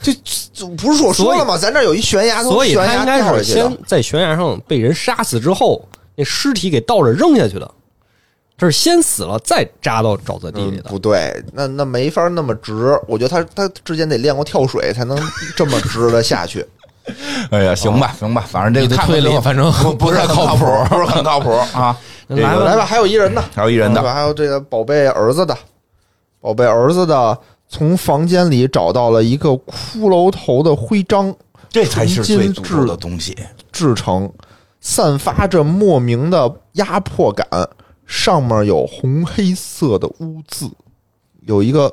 [0.03, 0.13] 这
[0.53, 1.57] 这不是说我说了吗？
[1.57, 5.83] 咱这儿有一悬崖，从所以悬崖他应该是先在悬崖上被人杀死之后，
[6.15, 7.71] 那尸体给倒着扔下去的，
[8.57, 10.89] 这是先死了再扎到沼泽地里嗯，的。
[10.89, 12.99] 不对，那那没法那么直。
[13.07, 15.17] 我觉得他他之前得练过跳水，才能
[15.55, 16.65] 这么直的下去。
[17.51, 21.97] 哎呀，行吧，行吧，反正这个推理反正不不是靠谱，不是很靠谱啊。
[22.27, 24.01] 来个来吧，还有一人呢，还有一人的？
[24.01, 25.55] 还有这个宝贝儿子的，
[26.39, 27.37] 宝贝儿子的，
[27.73, 31.35] 从房间里找到了一个骷髅头的徽章，
[31.69, 33.35] 这才是最纯金诅咒的东西。
[33.71, 34.31] 制成，
[34.79, 37.47] 散发着莫名的压迫感，
[38.05, 40.69] 上面有红黑色的污渍，
[41.47, 41.91] 有一个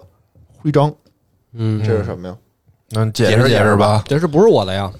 [0.58, 0.92] 徽章，
[1.54, 2.36] 嗯，这是什么呀？
[2.90, 4.04] 能解解释释解释吧？
[4.06, 4.92] 这是不是我的呀？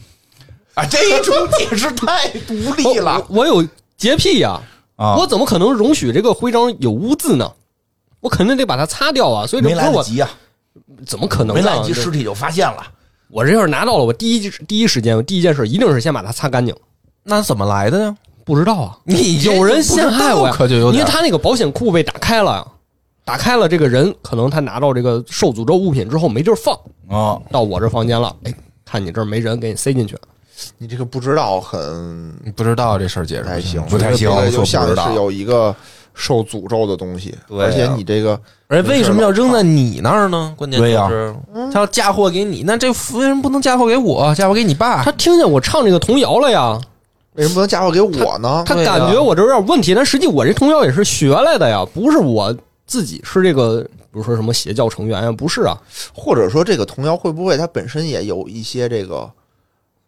[0.73, 4.59] 啊，这种解释太独立了我我有洁癖呀，
[4.97, 5.16] 啊！
[5.19, 7.53] 我怎么可能容许这个徽章有污渍呢？
[8.21, 9.47] 我肯定得把它擦掉啊！
[9.47, 10.31] 所以这没不是我，来得及呀，
[11.06, 11.70] 怎么可能没呢？
[11.70, 12.87] 来得及，尸体就发现了。
[13.28, 16.74] 我这要是拿到了，我第一第一时间，第一件事一定是先把它擦干净。
[17.22, 18.16] 那怎么来的呢？
[18.44, 22.66] 不知道啊，你有人陷害我呀，可就有点因为他那个保险库被打开了呀，
[23.24, 26.74] 打开了，这个人可能他拿到这个受诅咒物品之后没地儿放，
[27.09, 28.54] 啊，到我这房间了，哎，
[28.85, 30.16] 看你这儿没人，给你塞进去。
[30.76, 35.74] 你这个不知道很不知道这事儿解释不太行，不太行就像知道是有一个
[36.20, 40.54] 受诅咒的东西，对啊而且你这个而且为什么要扔在你那儿呢？
[40.56, 41.35] 关键对呀就是
[41.72, 44.35] 他要嫁祸给你，那这为什么不能嫁祸给我？
[44.35, 45.02] 嫁祸给你爸？
[45.02, 46.78] 他听见我唱这个童谣了呀，
[47.33, 48.62] 为什么不能嫁祸给我呢？
[48.66, 52.54] 他对呀感觉我这有点问题，但实际我这童谣也是学来的呀，不是我
[52.87, 55.76] 自己是这个比如说什么邪教成员呀，不是啊，
[56.12, 59.28] 或者说这个童谣会不会它本身也有一些这个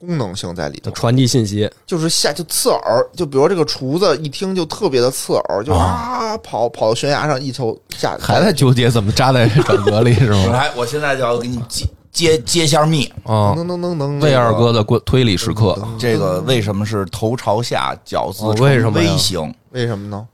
[0.04, 0.90] 功能性在里头？
[0.90, 1.70] 传递信息。
[1.86, 10.46] 就是下就刺耳，就比如这个厨子一听就特别的刺耳，就啊跑跑到悬崖上一头下还在纠结怎么扎在沼泽里是吗？
[10.52, 13.04] 来，我现在就要给你揭揭揭下密。
[13.22, 19.54] 啊，能能能能魏二哥的推推理时刻，这个为什么是头朝下，脚自哦呈为什么呀微型？
[19.70, 20.26] 为什么呢？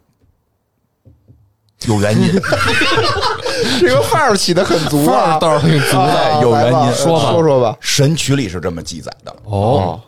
[1.86, 2.28] 有原因。
[3.80, 7.76] 这个范儿起的很足啊，范儿倒是挺足的啊有原因说吧说说吧。
[7.80, 9.34] 神曲里是这么记载的。
[9.44, 10.00] 哦，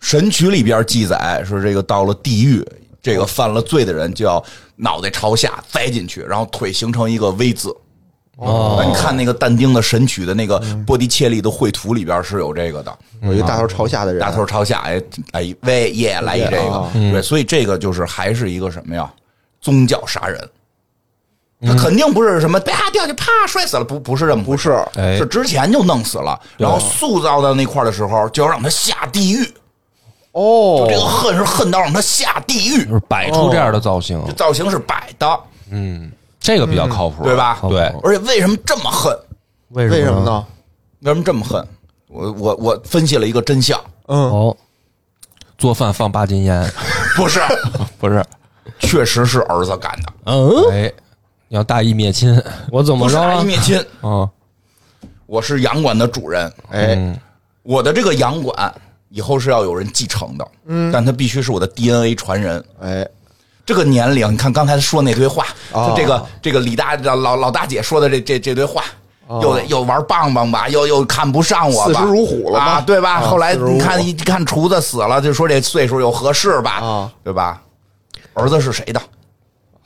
[0.00, 2.64] 神曲里边记载说，这个到了地狱，
[3.02, 4.42] 这个犯了罪的人就要
[4.76, 7.74] 脑袋朝下栽进去，然后腿形成一个 V 字。
[8.38, 15.02] 哦你看那个但丁的神曲的那个波提切利的绘图里边是有这个的，有一个大头朝下的人，大头朝下，哎
[15.32, 19.10] 哎喂耶来一这个啊，对，所以这个就是还是一个什么呀？
[19.62, 20.38] 宗教杀人。
[21.66, 24.72] 他肯定不是什么啪掉下去啪摔死了，不不是这么不是。
[24.94, 25.16] 哎。
[25.16, 29.54] 是之前就弄死了，然后塑造到那块儿的时候，就要让他下地狱。
[30.32, 37.58] 哦，这个恨是恨到让他下地狱，就是摆出这样的造型，造型是摆的，嗯，这个比较靠谱，对吧？
[37.68, 39.18] 对，而且为什么这么恨？
[39.70, 40.26] 为为什么呢？
[40.26, 40.46] 呢？
[41.00, 41.66] 为什么这么恨？
[42.08, 44.56] 我我我分析了一个真相，嗯，哦，
[45.58, 46.70] 做饭放八斤烟，
[47.16, 47.40] 不是，
[47.98, 48.24] 不是？
[48.78, 50.92] 确实是儿子干的，嗯，哎，
[51.48, 53.44] 要大义灭亲 我怎不是大义么着了？
[53.44, 53.78] 灭亲。
[54.00, 54.28] 啊，
[55.26, 57.18] 我是洋馆的主人，哎，嗯
[57.62, 58.72] 我的这个洋馆
[59.08, 62.62] 以后是要有人继承的，嗯，但他必须是我的 DNA 传人。
[62.80, 63.06] 哎，
[63.64, 65.46] 这个年龄，你看刚才说那堆话，
[65.96, 68.84] 这个这个李大老老大姐说的这这这堆话，
[69.28, 73.14] 又得又玩棒棒吧，又又看不上我吧，哦四十如虎了吧啊，对吧？
[73.14, 77.60] 啊后来四十如虎你看一看厨子死了，就说这岁数又合适吧，啊对吧？
[78.34, 79.00] 儿子是谁的？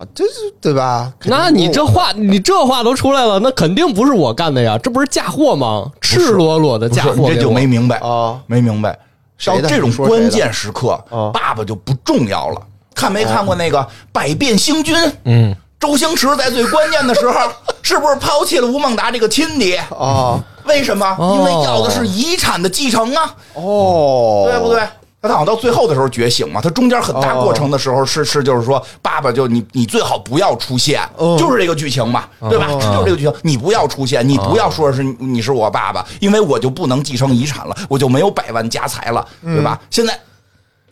[0.00, 0.30] 啊，这是
[0.62, 1.12] 对吧？
[1.24, 5.84] 那你这话，你这话都出来了，那肯定不是我干的呀，这不是嫁祸吗？
[6.00, 8.98] 赤裸裸的不是你这嫁祸这，就没明白啊，没明白。
[9.44, 12.62] 到这种关键时刻啊，爸爸就不重要了。
[12.94, 13.78] 看没看过那个
[14.12, 14.94] 《百变星君》？
[15.24, 17.50] 嗯，周星驰在最关键的时候，
[17.82, 19.76] 是不是抛弃了吴孟达这个亲爹？
[19.98, 21.06] 啊，为什么？
[21.18, 24.82] 哦因为要的是遗产的继承啊，哦，对不对？
[25.22, 32.66] 他好像到最后的时候觉醒嘛，他中间很大过程的时候是是就是说，爸爸就你你最好不要出现，嗯就是这个剧情嘛，对吧？
[32.68, 39.78] 就是这个剧情，你不要出现，你不要说是你是我爸爸，因为我就不能继承遗产了，我就没有百万家财了，对吧？
[39.90, 40.18] 现在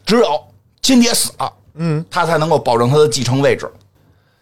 [0.04, 0.26] 只有
[0.82, 3.70] 亲爹死了，嗯，他才能够保证他的继承位置。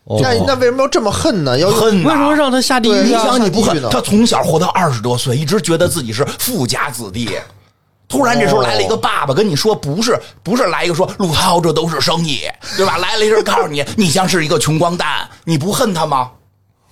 [0.05, 1.59] 哦那那为什么要这么恨呢？
[1.59, 3.11] 要为什么让他下地狱你？
[3.11, 3.61] 想你不？
[3.61, 7.31] 恨他从小活到二十多岁，一直觉得自己是富家子弟。
[8.09, 12.40] 突然这时候来了一个爸爸跟你说，不是不是来一个说陆涛这都是生意，
[12.77, 12.99] 对吧？
[12.99, 16.31] 来了一人告诉你，你像是一个穷光蛋，你不恨他吗？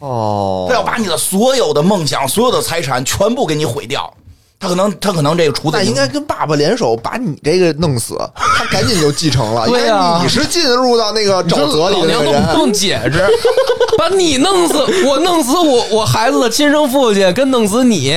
[0.00, 4.12] 哦他，要把你的所有的梦想、所有的财产全部给你毁掉。
[4.58, 9.66] 他可能他可能这个厨子那应该跟爸爸联手把你这个弄死，他赶紧就继承了。
[9.68, 13.26] 对呀因为你是进入到那个沼泽里的老娘都不用解释，
[13.98, 18.16] 把你弄死，我弄死我我孩子的亲生父亲，跟弄死你，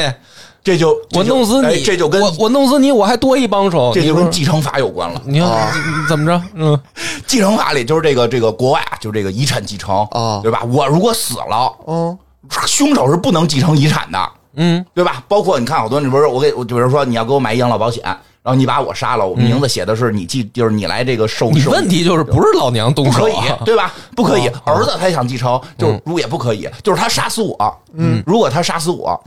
[0.64, 5.22] 这就我弄死哎你，这就跟我我弄死你，我还多一帮手，这就跟继承法有关了。
[5.26, 5.72] 你看啊
[6.10, 6.42] 怎么着？
[6.56, 6.78] 嗯，
[7.26, 10.64] 继承法里就是这个这个国外啊，就这个遗产继承啊对吧？
[10.72, 12.18] 我如果死了，嗯，
[12.66, 14.20] 凶手是不能继承遗产的。
[14.60, 15.24] 嗯，对吧？
[15.28, 21.52] 包括你看，好多你不是我给我，比如说你要给我买养老保险，然后你把我杀了，我名字写的是你继，就是你来这个受受。
[21.52, 23.94] 你问题就是不是老娘动不可以对吧？
[24.16, 27.56] 不可以，儿子他想继承，就是如果也不可以，就是他杀死我，
[27.94, 29.24] 嗯，如果他杀死我，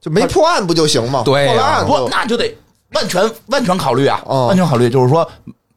[0.00, 1.22] 就没破案不就行吗？
[1.24, 2.56] 破了案不那就得
[2.94, 4.46] 万全万全考虑啊，哦。
[4.46, 5.28] 万全考虑，就是说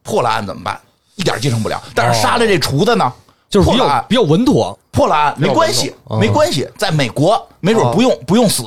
[0.02, 0.80] 破了案怎么办？
[1.16, 3.12] 一点继承不了，但是杀了这厨子呢，
[3.50, 4.78] 就是比破了案，较比较稳妥。
[4.90, 8.64] 破了案没关系，没关系，在美国没准不用不用死，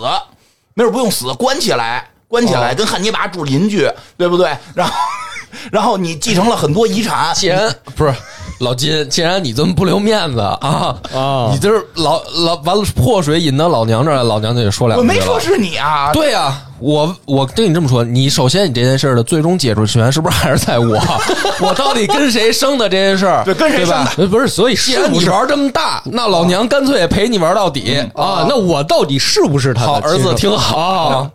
[0.74, 3.88] 没准不用死，关起来，关起来，跟汉尼拔住邻居，
[4.18, 4.56] 对不对？
[4.74, 4.94] 然后，
[5.72, 8.14] 然后你继承了很多遗产，既然不是
[8.60, 15.04] 老金，既然你这么不留面子啊啊你这是老老完了破水引到老娘这儿来，老娘就得说两句我。
[15.06, 20.98] 没说是你啊，对呀、我我跟你这么说，你首先你这件事儿的最终解除权是不是还是在我？
[21.60, 23.44] 我到底跟谁生的这件事儿？
[23.44, 24.12] 对跟谁生的？
[24.20, 27.98] 呃不是，所以既然你玩这么大，那老娘干脆也陪你玩到底。
[28.16, 28.46] 啊？
[28.48, 31.32] 那我到底是不是他的好，儿子听好啊，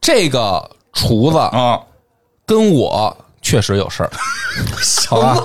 [0.00, 1.80] 这个厨子啊，
[2.44, 4.10] 跟我确实有事儿，
[5.08, 5.42] 好吧？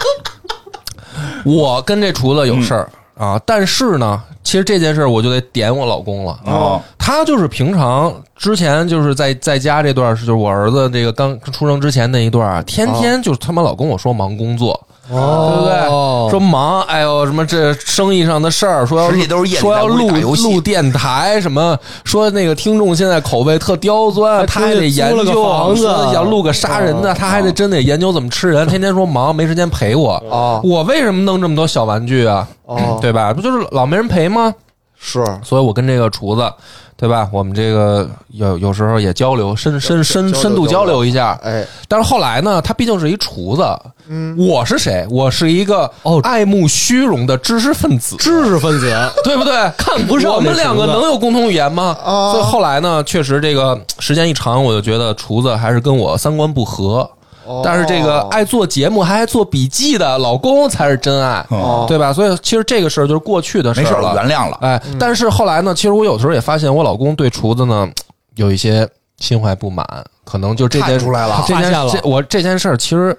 [1.46, 6.40] 我跟这厨子有事儿、啊，但是呢，其实这件事儿我就得点我老公了。
[6.46, 14.80] 哦他就是平常之前就是在在家这段儿是就是我儿子这个刚出生之前那一段天天就是他妈老跟我说忙工作，
[15.12, 16.30] 哦对不对？
[16.32, 30.14] 说忙，哎呦，什么这生意上的事儿，说要实际都是说要录录电台，什么说那个听众现在口味特刁钻，他还得研究房子说要录个杀人的，他还得真得研究怎么吃人，天天说忙没时间陪我。
[30.30, 32.48] 哦我为什么弄这么多小玩具啊？
[32.66, 33.34] 哦，对吧？
[33.34, 34.54] 不就是老没人陪吗？
[35.02, 36.54] 是所以我跟这个厨子，
[36.96, 37.28] 对吧？
[37.34, 41.38] 我们这个有有时候也交流，深深深深度交流一下。
[41.44, 43.64] 哎，但是后来呢，他毕竟是一厨子，
[44.08, 45.04] 嗯，我是谁？
[45.10, 48.94] 我是一个哦爱慕虚荣的知识分子，知识分子，
[49.26, 49.54] 对不对？
[49.76, 51.98] 看不上我们两个能有共同语言吗？
[52.06, 57.10] 啊所以后来呢，确实这个时间一长，我就觉得厨子还是跟我三观不合。
[57.52, 57.62] 哦。
[57.64, 61.86] 但是这个爱做节目还爱做笔记的老公才是真爱，哦。
[61.88, 62.14] 对吧？
[62.14, 64.58] 所以其实这个事儿就是过去的事没事儿，了，原谅了。
[64.62, 67.88] 哎，但是后来呢，其实我有时候也发现，我老公对厨子呢
[68.36, 68.88] 有一些
[69.18, 69.86] 心怀不满，
[70.24, 71.44] 可能就这件看出来了。
[71.48, 71.92] 这件发现了。
[71.92, 73.18] 这我这件事儿其实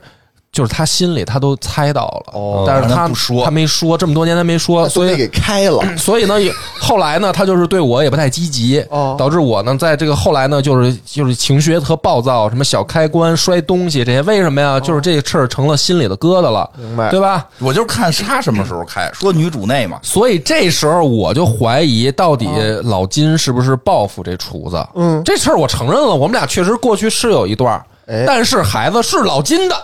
[0.53, 3.43] 就是他心里他都猜到了，哦但是他他不说。
[3.43, 9.17] 他没说，这么多年他没说，所以给开了， 所以呢，也后来呢，他就是对我也不太积极，哦。
[9.19, 14.79] 导致我呢，在这个后来呢，就是就是情绪也特暴躁，什么小开关、摔东西这些，为什么呀？
[14.79, 17.09] 就是这事儿成了心里的疙瘩了，明白。
[17.09, 17.49] 对吧？
[17.59, 22.47] 我就看他什么时候开，说女主内嘛，所以这时候我就怀疑，到底
[22.85, 24.87] 老金是不是报复这厨子？
[24.97, 25.23] 嗯。
[25.25, 28.25] 这事儿我承认了，我们俩确实过去是有一段，哎。
[28.27, 29.77] 但是孩子是老金的，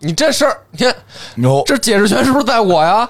[0.00, 0.94] 你这事儿，你看
[1.66, 3.08] 这解释权是不是在我呀？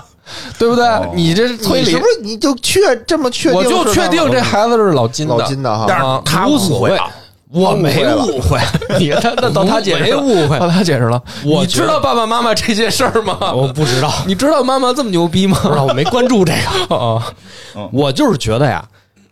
[0.58, 0.86] 对不对？
[1.12, 3.58] 你这推理你是不，是你就确这么确定？
[3.58, 7.10] 我就确定这孩子是老金的，老金的哈，但是啊他无所谓误会了，
[7.50, 8.60] 我没误会，
[9.00, 11.20] 你他那到他解释没误会，到他解释了。
[11.44, 13.38] 我你知道爸爸妈妈这些事儿吗？
[13.52, 15.58] 我不知道， 你知道妈妈这么牛逼吗？
[15.62, 16.52] 不知道，我没关注这
[16.88, 16.94] 个。
[16.94, 17.20] 啊，
[17.92, 18.84] 我就是觉得呀，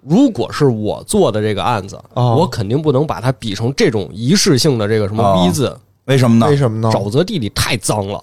[0.04, 5.78] 如果是我做的这个案子，哦我肯定不能把它比成这种仪式性的这个什么哦逼字。
[6.08, 6.46] 为什么呢？
[6.48, 6.90] 为什么呢？
[6.90, 8.22] 沼泽地里太脏了，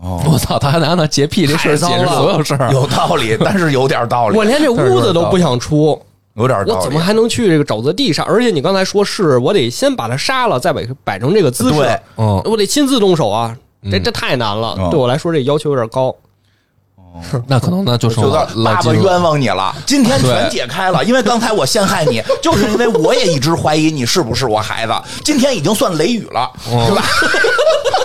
[0.00, 6.00] 哦，我操，他还拿那洁癖这事儿解释所有事儿，有道理，但是有点道理， 我连这屋子都不想出，
[6.34, 6.78] 有点道理。
[6.78, 8.26] 我怎么还能去这个沼泽地上？
[8.26, 13.56] 而且你刚才说是我得先把它杀了，再摆摆成这个姿势对，嗯，我得亲自动手啊，
[13.90, 16.14] 这这太难了，嗯对我来说这要求有点高。
[17.46, 24.92] 那可能那就是就老是爸爸冤枉你了，今天全解开了，因为刚才我陷害你，就是因为我也一直怀疑你是不是我孩子，
[25.24, 27.02] 今天已经算雷雨了，是吧？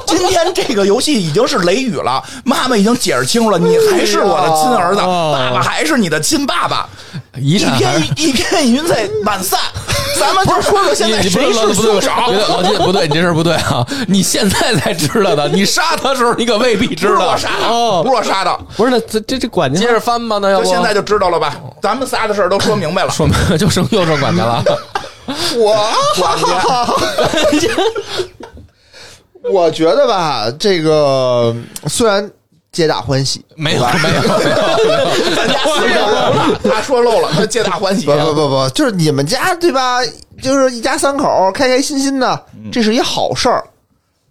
[0.07, 6.87] 今天这个游戏已经是雷雨了，妈妈已经解释清楚了，你还是我的亲儿子，哦爸爸还是你的亲爸爸，
[7.35, 8.13] 一片是。
[8.15, 9.59] 一片云彩满散，
[10.19, 12.11] 咱们就说说现在谁是是不对凶手？
[12.25, 13.85] 不对，老金不对，你这事不对啊！
[14.07, 17.15] 你现在才知道的，你杀他的时候你可未必知道。
[17.15, 21.55] 不是我杀的，哦不是我杀的，不是，那这这这管家接着翻吧，那要不现在就知道了吧？
[21.81, 23.11] 咱们仨的事儿都说明白了。
[23.11, 24.63] 说明 就剩右手管家了。
[25.57, 25.75] 我
[26.15, 26.39] 管
[27.59, 27.67] 家，
[29.51, 31.55] 我觉得吧，这个
[31.87, 32.29] 虽然
[32.71, 38.11] 皆大欢喜，没有没有没有，咱家四个人了，他说漏了，他皆大欢喜不。
[38.13, 39.99] 不不不，就是你们家对吧？
[40.41, 43.63] 就是一家三口开开心心的，这是一好事儿，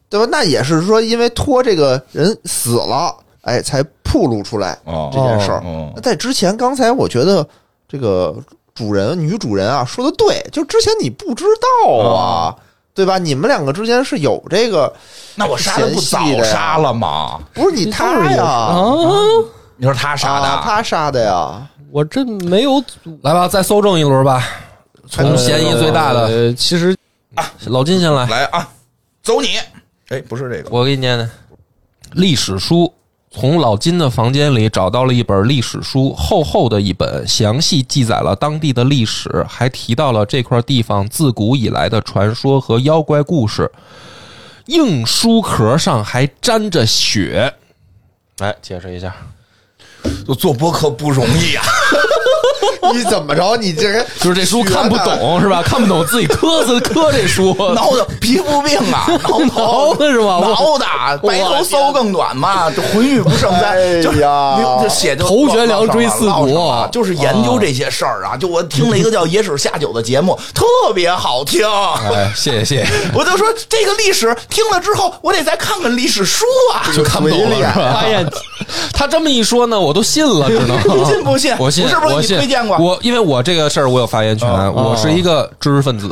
[0.09, 0.27] 对吧？
[0.31, 5.63] 那也是说，因为托这个人死了，哎，才暴露出来哦这件事儿。
[6.03, 7.45] 在之前，刚才我觉得
[7.89, 8.33] 这个
[8.73, 11.45] 主人女主人啊说的对，就之前你不知
[11.85, 12.55] 道啊，
[12.97, 13.19] 对吧？
[13.19, 14.93] 你们两个之间是有这个，
[15.35, 17.39] 那我杀的不早杀了吗？
[17.53, 19.07] 不是你他呀，啊，
[19.77, 21.69] 你说他杀的啊，他杀的呀。
[21.93, 24.43] 我这没有组来吧，再搜证一轮吧。
[25.09, 26.97] 从嫌疑最大的呃，其实
[27.35, 28.69] 啊老金先来，来啊，
[29.23, 29.49] 走你！
[30.09, 31.31] 哎，不是这个，我给你念念
[32.13, 32.93] 历史书。
[33.39, 43.71] 从老金的房间里找到了一本历史书，厚厚的一本，详细记载了当地的历史，还提到了这块地方自古以来的传说和妖怪故事。
[44.69, 47.53] 硬书壳上还沾着血。
[48.39, 49.15] 来，解释一下，
[50.27, 51.63] 就做播客不容易啊。
[52.93, 53.57] 你怎么着？
[53.57, 55.63] 你这人 就是这书看不懂是吧？
[55.67, 60.39] 看不懂自己磕死磕这书，挠的皮肤病啊，挠挠头的是吧？
[60.41, 60.85] 挠的，
[61.27, 66.49] 白头搔更短嘛，这浑欲不胜哎簪，就呀就写就头悬梁锥刺股
[66.93, 68.37] 就是研究这些事儿啊。
[68.37, 71.67] 就我听了一个叫《野史下酒》的节目，特别好听。
[72.13, 76.87] 哎，谢谢谢谢，我就说这个历史听了之后，我得再看看历史书啊。
[76.95, 77.73] 就看不懂了？
[77.75, 78.27] 发现
[78.93, 81.55] 他这么一说呢，我都信了，只能信不信？
[81.59, 86.11] 我信不是不是，我信信推荐过我，因为我这个事儿我有发言权，哦我是一个知识分子。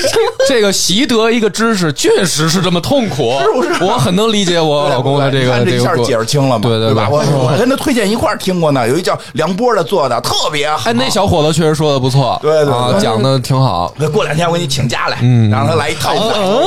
[0.48, 7.08] 这个习得一个知识，确实是这么痛苦，是不是我很能理解我老公的这个你看这一下个过解释清了嘛，对对对吧？
[7.10, 10.90] 我我跟他推荐一块儿听过呢，有一叫梁波的做的特别好。
[10.90, 13.94] 哎，那小伙子确实说的不错，对对对，啊讲的挺好。
[14.12, 16.12] 过两天我给你请假来，嗯让他来一套。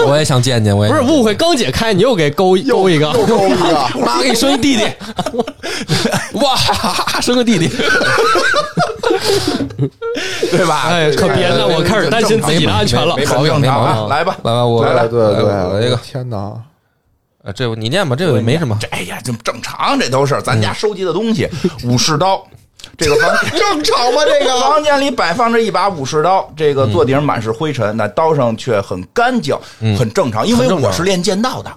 [0.08, 4.84] 我也想见见，我也不是误会刚解开，你又给勾勾一个，又勾一个， 妈给你生一弟弟，
[6.34, 6.56] 哇，
[7.22, 7.68] 生个弟弟，
[10.52, 10.84] 对吧？
[10.90, 16.54] 哎可别了我开始担心自己的安全了没毛病正常没毛病啊来吧，来吧，我来来对对对，来我这个，天哪！
[17.44, 18.78] 呃这你念吧，这个没什么。
[18.80, 21.48] 这哎呀，这正常，这都是咱家收集的东西。
[21.84, 22.42] 武士刀，
[22.98, 24.22] 这个房 正常吗？
[24.26, 29.56] 这个 房间里摆放着一把武士刀，这个座顶满是灰尘，那刀上却很干净，
[29.98, 30.46] 很正常。
[30.46, 31.72] 因为我是练剑道的，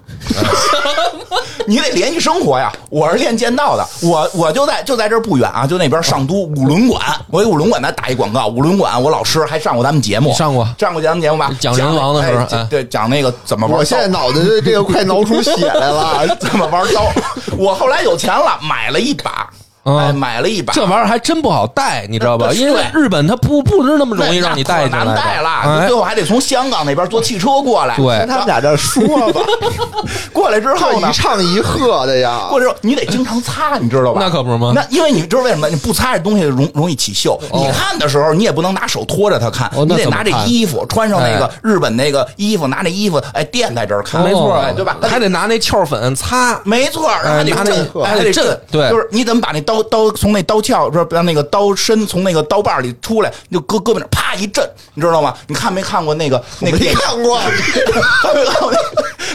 [1.67, 2.73] 你得联系生活呀。
[2.91, 8.47] 我是练剑道的，我我就在就在这不远啊，就那边上都五轮馆，我给五轮馆咱打一广告。
[8.49, 11.51] 五轮馆，我老师还上过咱们节目，上过上过咱们节目吧？
[11.59, 13.79] 讲人王的时候哎哎对，讲那个怎么玩。
[13.79, 16.37] 我现在脑袋这个快挠出血来了。
[16.39, 17.11] 怎么玩刀？
[17.57, 19.57] 我后来有钱了，买了一把，嗯
[19.87, 20.73] 哎，买了一把。
[20.73, 22.51] 这玩意儿还真不好带，你知道吧？
[22.53, 25.17] 因为日本它不不是那么容易让你带难进来难。
[25.17, 27.97] 带了，哎最后还得从香港那边坐汽车过来。
[27.97, 29.41] 对跟他们俩这说吧，
[30.33, 32.59] 过来之后呢一，唱一和的呀过。
[32.59, 34.21] 来之后你得经常擦，你知道吧？
[34.23, 35.69] 那可不是吗那因为你知道为什么？
[35.69, 37.39] 你不擦这东西容容易起锈。
[37.53, 44.97] 你看的时候，你也不能拿手托着它看，哦你得拿这衣服穿上那个哎日本那个衣服，拿那衣服哎垫在这儿看，没错哎，对吧？
[45.03, 46.61] 还得拿那翘粉擦。
[46.65, 55.35] 没错，然后还得拿那震，还得震还得震，对就是你怎么把那刀刀从那刀鞘，说让那个刀身从那个刀把里出来，就搁胳膊那啪一震，你知道吗？
[55.47, 56.99] 你看没看过那个那个电影？
[56.99, 57.39] 看过，
[58.23, 58.79] 看没看过那？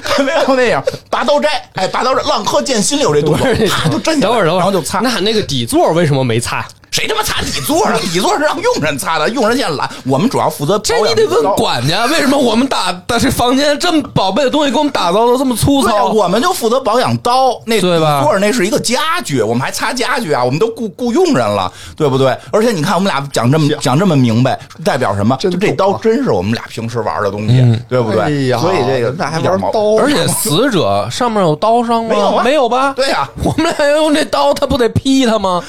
[0.01, 0.83] 看没看过电影？
[1.09, 4.99] 拔刀斋，哎，拔刀斋，浪客剑心里有这动作，啪就震下来，等会儿等会儿，然后就擦。
[4.99, 6.65] 那那个底座为什么没擦？
[6.91, 7.97] 谁他妈擦底座啊？
[8.01, 16.05] 底座是让佣人擦的，佣人现在懒，我们主要负责保这养你得问管家，为什么我们打的这房间这么宝贝的东西给我们打造的这么粗对啊，糙？
[16.07, 22.37] 我们就负责保养刀，那对吧底座那是一个家具，我们还擦家具啊，我们都雇雇佣人了，对不对？
[22.51, 25.37] 而且你看我们俩讲这么讲这么明白，代表什么？
[25.39, 28.21] 就真这刀啊真是我们俩平时玩的东西，嗯对不对？
[28.21, 32.09] 哎呀，所以这个那还一点毛玩刀，而且死者上面有刀伤吗？
[32.13, 32.93] 没有啊没有吧？
[32.97, 35.63] 对呀我们俩要用这刀，他不得劈他吗？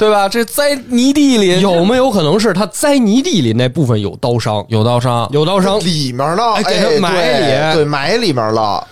[0.00, 0.28] 对吧？
[0.28, 4.64] 这栽泥地里有没有可能是他栽泥地里那部分有刀伤？
[4.68, 8.82] 有刀伤，有刀伤，里面了，哎给他哎埋对里对，埋里面了，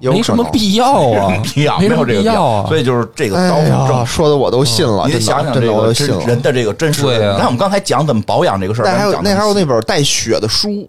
[0.00, 0.44] 有没什么。
[0.52, 2.66] 必要啊，必要没有这个必要啊。
[2.66, 4.04] 所以就是这个刀。
[4.04, 5.94] 说的我都信了，你想想这个
[6.26, 7.02] 人的这个真实。
[7.04, 10.88] 你看我们刚才讲怎么保养这个事儿，那还有那还有那本带血的书，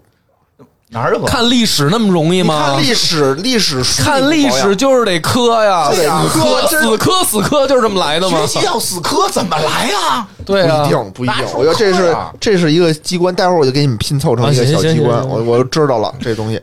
[0.90, 2.82] 哪儿有看历史那么容易吗看？
[2.82, 8.60] 历史历史书，看历史就是得磕呀，对呀死磕死磕死磕就是这么来的吗学？
[8.60, 10.28] 习要死磕怎么来呀？
[10.44, 15.20] 对啊不一，定，不一定我觉得这是这是一个机关，待会儿我就给你们拼凑成一个小机关。
[15.22, 16.62] 行我我知道了这东西，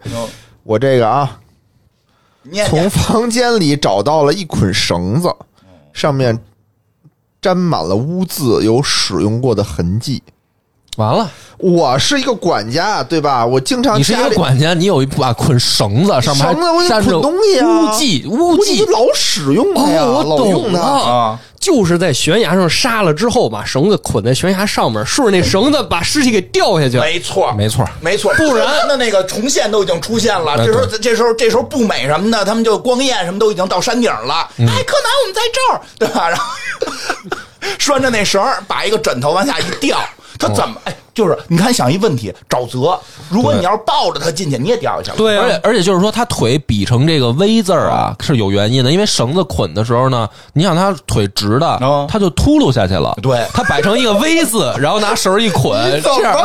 [0.63, 1.38] 我这个啊，
[2.69, 5.30] 从房间里找到了一捆绳子，
[5.91, 6.39] 上面
[7.41, 10.24] 沾满了污渍，有使用过的痕迹。
[10.97, 13.45] 完了，我是一个管家，对吧？
[13.45, 18.85] 我经常你是一家里个管家，你有一把捆绳子，上面绳子我得捆东西啊污迹，污迹就。
[18.91, 20.79] 老使用它呀，哦我懂老用它。
[20.79, 26.99] 了啊，就是在悬崖上杀了之后，把绳子捆在悬崖上面，顺着那绳子把尸体给吊下去。
[26.99, 30.51] 没错，没错，没错，不然那那个重现都已经出现了。
[30.53, 34.47] 哎这时候，这时候，这时候不美什么的，他们就光焰什么都已经到山顶了。
[34.57, 36.29] 嗯哎，柯南，我们在这儿，对吧？
[36.29, 36.45] 然后
[37.79, 39.97] 拴着那绳儿，把一个枕头往下一吊，
[40.47, 40.75] 他怎么？
[40.83, 45.15] 哎，就是你看，想一问题，沼泽，如果你要是抱着他进去，你也掉下去了。
[45.17, 53.15] 对啊而且而且就是说，他腿比成这个 V 字儿啊，是有原因的，因为绳子捆的时候呢，你想他腿直的哦，他就秃噜下去了。
[53.21, 56.35] 对他摆成一个 V 字，然后拿绳一捆，这样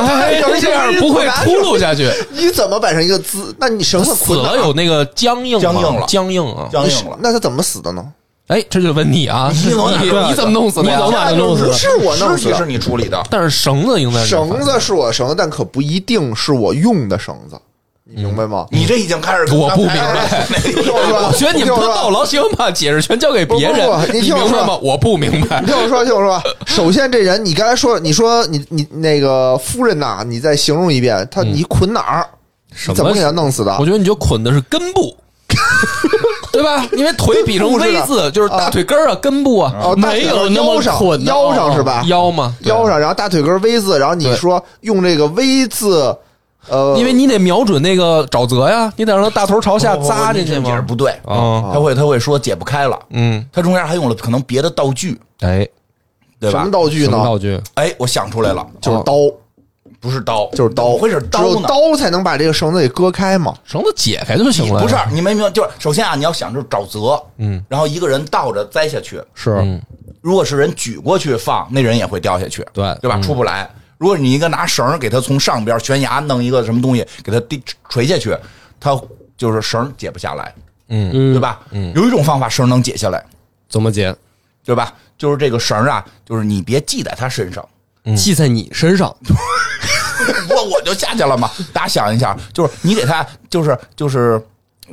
[0.61, 2.11] 这样不会秃噜下去。
[2.31, 3.55] 你怎么摆成一个字？
[3.59, 6.69] 那你绳子死了有那个僵硬吗僵硬了僵硬啊！
[6.71, 7.17] 僵硬了。
[7.21, 8.05] 那他怎么死的呢？
[8.49, 10.91] 哎，这就问你啊，你怎么弄死的？
[10.91, 17.57] 你怎么把他弄死的是我弄死的尸体是你处理的，但是绳子应该是绳子是我绳子，但可不一定是我用的绳子，
[18.05, 18.67] 你明白吗？
[18.71, 20.49] 你这已经开始我不明白
[21.29, 23.77] 我觉得你不逗老喜欢把解释权交给别人
[24.13, 24.79] 你你听我说明白吗？
[24.83, 25.67] 我不明白你。
[25.67, 26.43] 听我说，听我说。
[26.65, 32.27] 首先，这人你刚才说，你说你你那个夫人呐，你再形容一遍，他你捆哪儿？
[32.73, 33.85] 什么你怎么给他弄死的我？
[33.85, 35.15] 觉得你就捆的是根部，
[36.53, 36.87] 对吧？
[36.93, 42.03] 因为腿比成 V 字，就是大腿根儿啊，根部啊，哦，大腿没有那么腰上捆腰上是吧？
[42.07, 46.17] 腰嘛，腰上，然后大腿根 V 字，然后你说用这个 V 字，
[46.69, 50.83] 呃，因为你得瞄准那个沼泽呀，你得让它大头朝下扎进去你这解释。
[50.83, 55.67] 不对，啊，他会他会说解不开了，嗯，他中间还用了可能别的道具，哎，
[56.41, 56.71] 对吧什么？
[56.71, 57.13] 道具呢？
[57.25, 57.61] 道具？
[57.75, 59.15] 哎，我想出来了，就是刀，
[60.01, 60.85] 不是刀，就是刀。
[60.85, 61.69] 怎么会是刀只有呢？
[61.69, 63.55] 刀才能把这个绳子给割开嘛。
[63.65, 64.81] 绳子解开就行了。
[64.81, 65.51] 不是，你没明白？
[65.51, 69.81] 就是首先啊，你要想就是沼泽，嗯，然后一个人倒着栽下去，是，嗯
[70.21, 73.21] 如果是人举过去放，那人也会掉下去，对对吧？
[73.21, 73.69] 出不来。
[73.97, 78.37] 如果你一个拿绳儿给他从上边悬崖弄一个什么东西给他滴垂下去，
[78.79, 79.01] 他
[79.37, 80.55] 就是绳解不下来，
[80.89, 81.41] 嗯嗯，对？
[81.41, 81.61] 吧？
[81.71, 83.25] 嗯有一种方法绳能解下来，
[83.69, 84.15] 怎么解？
[84.65, 84.93] 对吧？
[85.17, 87.67] 就是这个绳啊，就是你别系在他身上，
[88.17, 89.15] 系在你身上，
[90.51, 91.51] 我我就下去了嘛。
[91.73, 94.43] 大家想一下，就是你给他，就是就是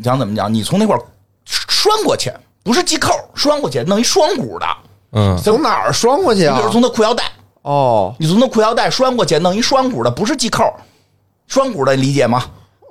[0.04, 1.02] 讲怎么讲，你从那块儿
[1.46, 2.32] 拴过去，
[2.64, 4.66] 不是系扣，拴过去，弄一双股的，
[5.12, 6.56] 嗯，从哪儿拴过去啊？
[6.56, 6.72] 你比如？
[6.72, 8.16] 从他裤腰带，哦。
[8.20, 10.74] 你从他裤腰带拴过去，弄一双股的，不是系扣，
[11.48, 12.46] 双股的理解吗？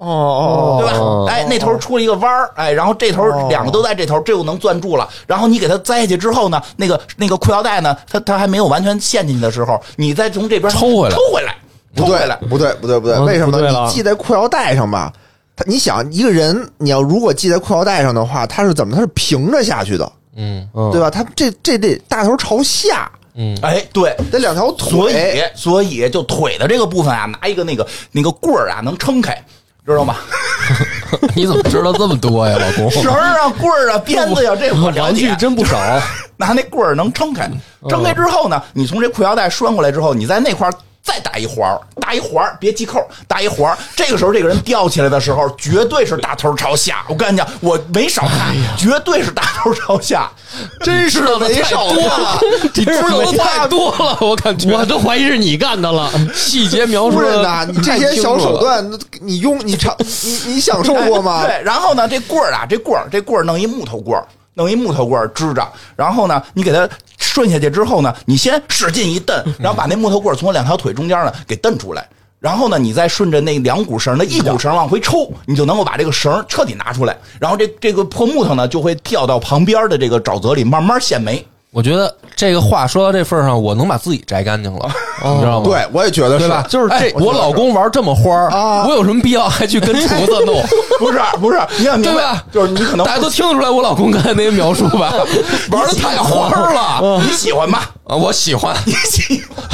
[0.04, 0.98] 哦哦，对吧？
[0.98, 5.08] 哦哎，那头出了一个弯儿，哎，然后这头哦两个都在这头，这又能攥住了。
[5.26, 11.56] 然后你给它栽下去之后呢，那个那个裤腰带呢，它它还没有完全陷进去的时候，你再从这边抽回来抽回来，
[11.94, 13.84] 不对抽回来。，不对，不对，不对，嗯为什么呢？
[13.86, 15.12] 你系在裤腰带上吧，
[15.56, 18.94] 他你想一个人，你要如果系在裤腰带上的话，他是怎么？
[18.94, 21.08] 他是平着下去的，嗯嗯，对吧？
[21.10, 25.42] 他这这得大头朝下，嗯，哎，对，得两条腿所以。
[25.54, 29.40] 所以就腿的这个部分啊，拿一个那个那个棍儿啊，能撑开，
[29.92, 30.16] 知道吗？
[31.36, 32.90] 你怎么知道这么多呀，老公？
[32.90, 35.36] 绳儿啊，棍儿啊，鞭子呀，这我了玩具解。
[35.36, 35.78] 真不少。
[36.36, 37.48] 拿那棍儿能撑开，
[37.88, 40.74] 撑开之后呢，你从这裤腰带拴过来之后，你在那块儿
[41.04, 43.78] 再打一环儿，打一环儿，别系扣，打一环儿。
[43.94, 47.04] 这个时候，这个人吊起来的时候，绝对是大头朝下。
[47.08, 50.30] 我跟你讲，我没少看，绝对是大头朝下。
[50.80, 51.96] 真是没少看，
[52.74, 56.10] 你知道的太多了，我感觉我都怀疑是你干的了。
[56.34, 58.88] 细节描述的夫人呐，你这些小手段，
[59.20, 61.44] 你用你尝你你享受过吗？
[61.44, 64.24] 对，然后呢，这棍儿啊，这棍儿，这棍儿弄一木头棍儿，
[64.54, 66.88] 弄一木头棍支着，然后呢，你给它
[67.18, 72.08] 顺下去之后呢，你先使劲一蹬，然后把那木头棍从我两条腿中间呢给蹬出来。
[72.40, 77.16] 然后呢，你再顺着那两股绳的一股绳往回抽，你就能够把这个绳彻底拿出来。
[77.40, 81.42] 然后这这个破木头呢，就会掉到旁边的这个沼泽里，慢慢现没。
[81.74, 84.88] 我觉得这个话说到这份儿上，我能把自己摘干净了，
[85.24, 85.64] 你知道吗？
[85.64, 86.64] 对，我也觉得是对吧？
[86.70, 90.62] 就是哎这我老公玩这么花儿，啊我有什么必要还去跟厨子弄？
[91.00, 92.44] 不是不是，你想明白对吧？
[92.52, 95.12] 就是你可能大家都听得出来我老公刚才那些描述吧？
[95.72, 97.90] 玩的太花儿了你喜欢吧？
[98.06, 98.14] 啊！
[98.16, 99.64] 我喜欢，你喜欢，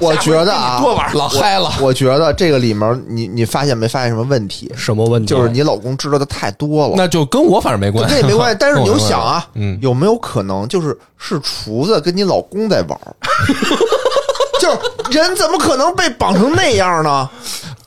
[0.00, 0.82] 我觉得啊。
[1.14, 1.72] 老嗨了。
[1.80, 4.70] 我觉得这个里面你你发现没发现什么问题？
[4.76, 5.28] 什么问题？
[5.28, 6.94] 就是你老公知道的太多了。
[6.96, 13.16] 那就跟我反正没关系，这也没关系， 但是你就想啊，嗯，有没有可能就是是厨子跟你老公在玩儿？
[14.60, 14.78] 就是
[15.18, 17.28] 人怎么可能被绑成那样呢？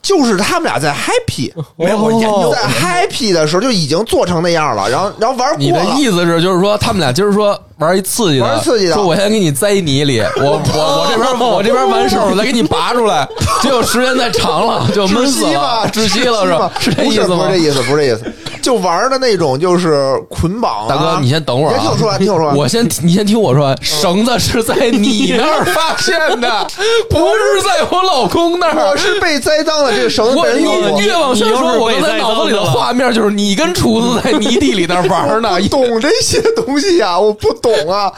[0.02, 5.82] 就是他们俩在 happy，没有我研究在 happy 的时候就已经做成那样了，然后然后玩过你的。
[5.97, 13.28] 意思是，就是说他们俩今儿说玩一刺激的，玩刺激的说我先给你栽泥里，我我我这边我这边完手，我再给你拔出来，
[13.62, 16.72] 结果时间太长了，就闷死窒息嘛，了，窒息了是吧？
[16.80, 17.58] 是这意思吗不是这？
[17.58, 20.89] 意思，不是这意思，就玩的那种就是捆绑、啊。
[20.89, 21.78] 大哥，你先等会儿啊！
[21.78, 22.57] 你先听我说完， 听我说完。
[22.57, 23.78] 我先，你先听我说完。
[23.82, 26.68] 绳子是在你那儿发现的，
[27.09, 28.97] 不是在我老公那儿我。
[28.97, 31.05] 是被栽赃的，这个绳子我你。
[31.05, 35.59] 越往深说，我刚才脑子里的画面就是你跟厨子在泥地里那玩呢。
[35.70, 38.12] 懂这些东西呀、我不懂啊。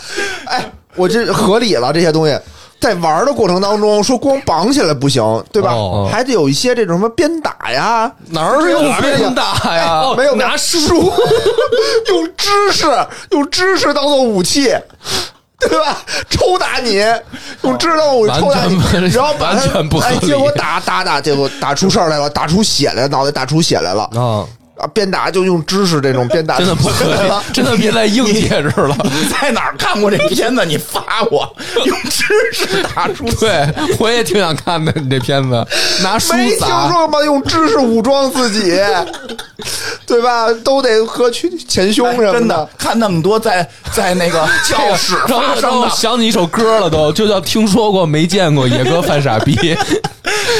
[0.46, 2.38] 哎，我这合理了，这些东西。
[2.84, 5.24] 在玩的过程当中，说光绑起来不行，
[5.54, 5.72] 对吧？
[5.72, 6.10] 哦。
[6.12, 10.02] 还得有一些这种什么鞭打呀，哪儿有鞭打呀？
[10.04, 10.86] 哦没有拿书，
[12.10, 12.86] 用知识，
[13.32, 14.64] 用知识当做武器，
[15.62, 15.98] 对吧？
[16.30, 17.02] 抽打你，
[17.62, 18.76] 用知识当做武器抽打你
[19.16, 19.62] 然后把他，
[20.06, 24.04] 哎，结果打打打，结果打出事儿来了，打出血来了，脑袋打出血来了。
[24.14, 24.44] 啊，
[24.84, 24.88] 啊！
[24.94, 28.96] 鞭打就用知识这种鞭打， 真的不合理，真的别再硬解释了。
[29.04, 30.66] 你在哪儿看过这片子？
[30.66, 31.56] 你发我，
[31.86, 33.68] 用知识打出对，
[34.00, 35.66] 我也挺想看的，你这片子
[36.02, 37.24] 拿书没听砸，说吗？
[37.24, 38.78] 用知识武装自己，
[40.06, 40.52] 对吧？
[40.64, 49.56] 都得和去前胸什么哎真的看那么多在在那个 教室发生的，想起一首歌了都，就叫听说过没见过，野哥犯傻逼。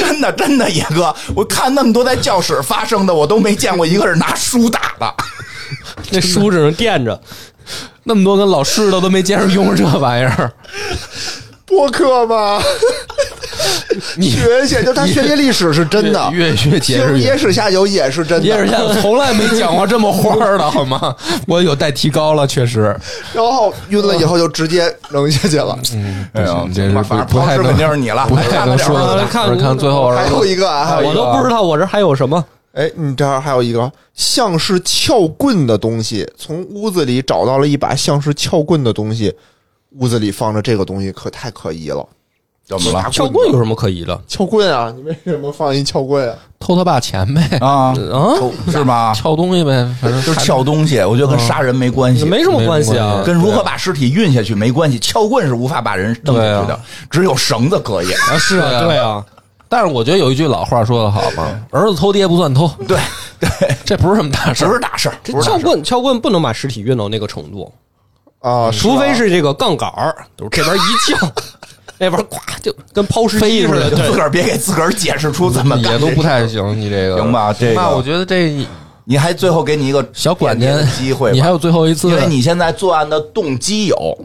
[0.00, 5.14] 真的真的野哥，我看那么多在教室发生的，我都没见过一个是拿书打的。
[6.10, 7.20] 那书只能垫着。
[8.04, 10.52] 那么多跟老师的都没见着用这玩意儿，
[11.64, 12.60] 播客吗？
[14.18, 18.94] 你学学，就他学习历史是真的，越学节听日野史下酒也是真的野史的。
[18.94, 21.14] 下从来没讲过这么花儿的好吗？
[21.46, 22.94] 我有待提高了，确实。
[23.32, 25.78] 然后晕了以后就直接扔下去了。
[25.94, 29.16] 嗯，哎呀这是反正不太肯定是你了不太能说的。
[29.16, 32.44] 来看看最后还有一个啊，还有一个我都不知道我这还有什么。
[32.74, 39.34] 哎，你这儿还有一个像是撬棍的东西，从屋子里找到了一把像是撬棍的东西，
[39.98, 42.06] 屋子里放着这个东西可太可疑了。
[42.66, 44.90] 怎么了撬棍有什么可疑的撬棍啊！
[44.96, 46.34] 你为什么放一撬棍啊？
[46.58, 47.92] 偷他爸钱呗，啊？
[47.92, 47.94] 啊？
[48.72, 49.12] 是吧？
[49.12, 53.22] 撬东西呗，反正就是撬东西，我觉得跟杀人没关系，没什么关系啊。
[53.22, 54.98] 跟如何把尸体运下去没关系。
[54.98, 58.10] 撬棍是无法把人扔下去的，只有绳子可以。
[58.10, 59.22] 啊，是啊，对啊。
[59.74, 62.96] 但是我觉得有一句老话说的好嘛， 儿子偷爹不算偷，对
[63.40, 63.48] 对，
[63.84, 65.16] 这不是什么大事儿，不是大事儿。
[65.24, 67.72] 这撬棍撬棍不能把尸体运到那个程度，
[68.38, 71.28] 啊，除非是这个杠杆儿，就是这边一撬，
[71.98, 73.90] 那边咵就跟抛尸机似的。
[73.90, 76.80] 自个儿别给自个儿解释出怎么也都不太行。
[76.80, 77.52] 你这个行吧？
[77.52, 78.64] 这个那我觉得这
[79.04, 84.16] 你还最后给你一个小管家机会，你还有最后一次，因为你现在作案的动机有，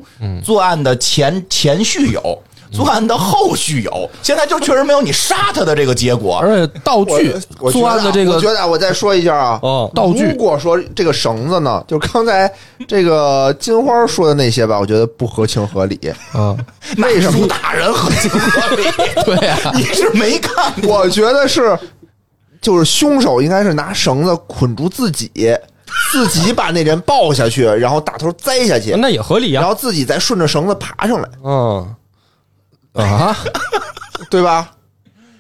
[0.45, 2.39] 作案的前前序有。
[2.72, 12.51] 作案的后续有，现在就确实没有你杀他的这个结果，而且道具我作案的这个我觉得啊我再说一下啊，哦，道具如果说这个绳子呢，就刚才
[12.88, 15.99] 这个金花说的那些吧，我觉得不合情合理。
[16.34, 16.55] 啊，
[16.97, 18.84] 为什么苏大人合情合理？
[19.26, 20.99] 对呀你是没看过。
[20.99, 21.78] 我觉得是，
[22.61, 25.32] 就是凶手应该是拿绳子捆住自己，
[26.11, 29.61] 自己把那人抱下去，然后大头栽下去，那也合理呀。
[29.61, 31.95] 然后自己再顺着绳子爬上来，嗯，
[32.94, 33.36] 啊
[34.30, 34.70] 对吧？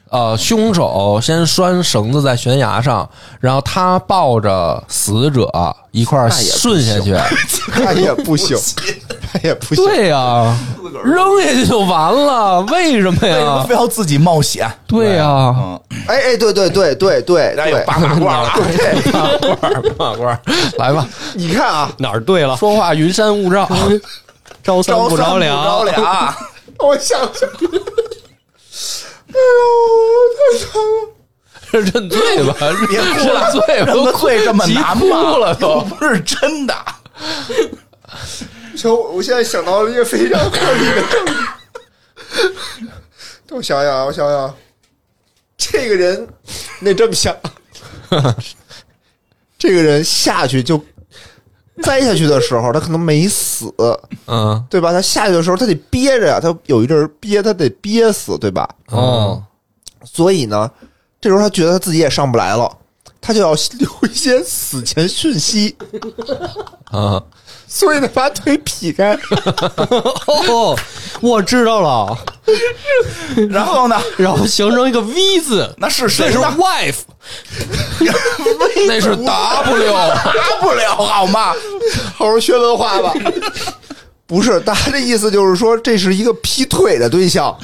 [0.09, 3.07] 呃，凶手先拴绳子在悬崖上，
[3.39, 5.47] 然后他抱着死者
[5.91, 7.15] 一块儿顺下去。
[7.75, 8.57] 那也不行，
[9.33, 9.85] 那也不行。
[9.85, 10.57] 对呀、
[11.03, 13.75] 扔下去就完了，为什么为什么呀非？
[13.75, 14.67] 要自己冒险？
[14.87, 18.51] 对呀、嗯，哎哎，对对对对对对，那有八马褂了。
[18.65, 20.39] 对，马官儿，
[20.79, 22.57] 来吧，你看啊，哪儿对了？
[22.57, 23.69] 说话云山雾罩。
[24.63, 26.35] 朝三不招三不着着两，俩，
[26.79, 29.59] 我想想，哎呦，
[30.35, 31.15] 太惨了。
[31.71, 32.55] 认罪吧，
[32.89, 35.21] 别哭了，认罪吧，认个罪这么难急吗？
[35.33, 35.81] 哭了都。
[35.81, 36.73] 不是真的。
[38.75, 41.03] 行，我现在想到了一个非常合理的
[43.51, 44.57] 我想想啊，我想想，
[45.57, 46.27] 这个人，
[46.79, 47.35] 你得这么想，
[49.59, 50.83] 这个人下去就
[51.83, 53.73] 栽下去的时候，他可能没死，
[54.27, 54.91] 嗯对吧？
[54.91, 58.67] 他下去的时候，他得憋着呀，他有一阵儿憋，他得憋死，对吧？
[58.87, 59.43] 哦，
[60.03, 60.69] 所以呢，
[61.19, 62.71] 这时候他觉得他自己也上不来了，
[63.21, 65.75] 他就要留一些死前讯息，
[66.85, 67.21] 啊，
[67.71, 69.15] 所以得，把腿劈开。
[70.25, 70.75] 哦，
[71.21, 72.17] 我知道了，
[73.49, 74.01] 然后呢？
[74.17, 77.01] 然后形成一个 V 字，那是谁那是？wife，
[78.87, 79.93] 那是 W，W
[80.59, 81.53] 不了好吗？
[82.17, 83.13] 好好学文化吧。
[84.25, 87.55] 不是，大家的意思就是说，这是一个劈腿的对象。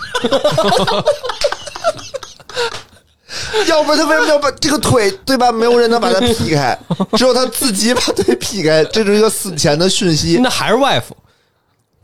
[3.67, 5.51] 要不然他为什么要把这个腿，对吧？
[5.51, 6.77] 没有人能把他劈开，
[7.17, 8.83] 只有他自己把腿劈开。
[8.85, 10.39] 这是一个死前的讯息。
[10.41, 11.03] 那还是 wife，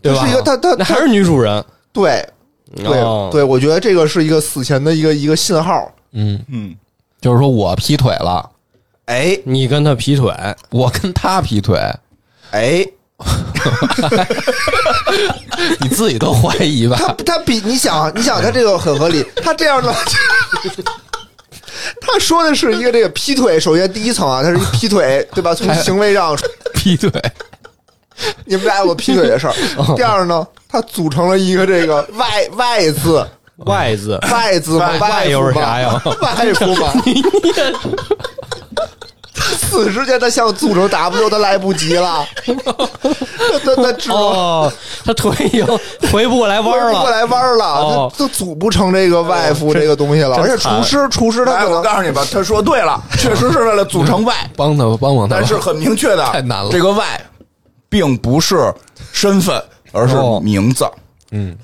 [0.01, 0.25] 对吧？
[0.25, 1.63] 是一个他他那还是女主人，
[1.93, 2.27] 对
[2.75, 5.91] 对、哦对，我觉得这个是一个死前的一个一个信号。
[6.13, 6.75] 嗯，嗯，
[7.21, 8.49] 就是说我劈腿了，
[9.05, 10.33] 哎你跟他劈腿，
[10.69, 11.79] 我跟他劈腿，
[12.51, 12.85] 哎，
[15.79, 17.15] 你自己都怀疑他吧？
[17.17, 19.93] 他他比你想，你想他这个很合理，他这样呢，
[21.99, 25.53] 他说的是一个这个劈腿，首先第一层啊，他是一劈腿，对吧？
[25.53, 26.35] 从行为上，
[26.73, 27.11] 劈腿，
[28.45, 29.53] 你们俩有过劈腿的事儿。
[29.95, 33.25] 第二呢，他组成了一个这个外外字。
[33.65, 36.01] 外字，外字嘛外又是啥呀？
[36.19, 36.91] 外夫嘛。
[39.35, 42.25] 死之前他想组成 W 他来不及了，
[43.63, 44.71] 他他哦，
[45.05, 45.65] 他腿已经
[46.11, 50.35] 回不过来弯了回不过，来弯了，哦他都组不成这个外服这个东西了。
[50.37, 55.35] 而且厨师厨师他哎，可能我告诉你吧，他说对了， 确实是为了组成 Y，帮他帮帮他。
[55.37, 57.21] 但是很明确的，太难了这个 Y
[57.89, 58.73] 并不是
[59.13, 59.61] 身份，
[59.91, 60.85] 而是哦名字。
[61.31, 61.55] 嗯，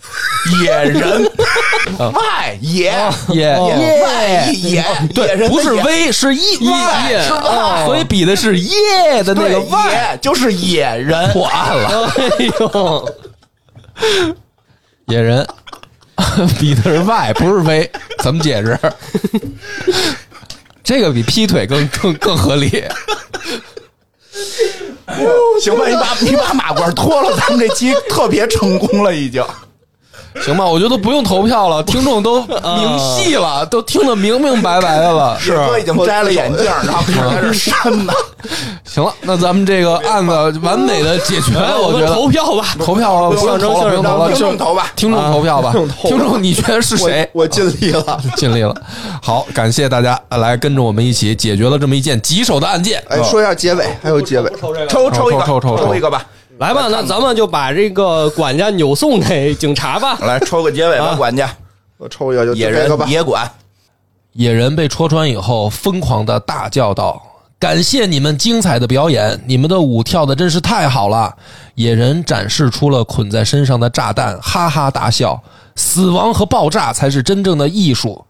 [0.63, 1.29] 野人。
[2.13, 2.93] 外野。
[3.29, 3.35] 野。
[3.35, 4.01] 野。
[4.01, 4.53] 外野。
[4.53, 7.27] 野对，不是野 V 是是 Y，
[7.85, 10.17] 所以比的是耶的那个外。
[10.21, 11.29] 就是野人。
[11.31, 13.15] 破案了， 哎呦，
[15.07, 15.45] 野人。
[16.59, 17.91] 比的是 Y 不是 V，
[18.23, 18.79] 怎么解释？
[20.83, 22.83] 这个比劈腿更更更合理。
[25.61, 29.43] 行吧，你把你把马褂脱了，咱们这期特别成功了，已经。
[30.45, 35.35] 行吧，我觉得不用投票了，听众都 明细了，都听得明明白白的了。
[35.39, 38.13] 是哥已经摘了眼镜，然后开始扇呢。
[38.97, 44.91] 行了，那咱们这个案子完美的解决了，我觉得投票吧，投票吧，不用投了，不用投了，听就众投吧。
[44.95, 45.71] 听众投票吧。
[45.71, 47.29] 听众投吧听众，你觉得是谁？
[47.31, 48.19] 我我尽力了。
[48.35, 48.75] 尽力了。
[49.21, 52.99] 好，感谢大家来跟着我们一起解决了这么一件棘手的案件。
[53.07, 54.51] 哎，说一下结尾，还有结尾。
[54.59, 56.25] 抽这个，抽抽一个，抽抽抽抽一个吧。
[56.57, 60.17] 来吧，那咱们就把这个管家扭送给警察吧。
[60.21, 61.47] 来抽个结尾吧，啊管家，
[61.99, 62.89] 我抽一个就野人。
[63.07, 63.47] 野管，
[64.33, 67.21] 野人被戳穿以后，疯狂的大叫道
[67.59, 71.35] ：“感谢你们精彩的表演，你们的舞跳的真是太好了！”
[71.75, 75.41] 野人展示出了捆在身上的炸弹，哈哈大笑。
[75.75, 78.23] 死亡和爆炸才是真正的艺术。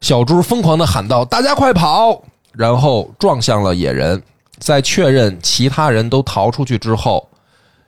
[0.00, 2.22] 小猪疯狂的喊道：“大家快跑！”
[2.52, 4.22] 然后撞向了野人。
[4.58, 7.26] 在确认其他人都逃出去之后，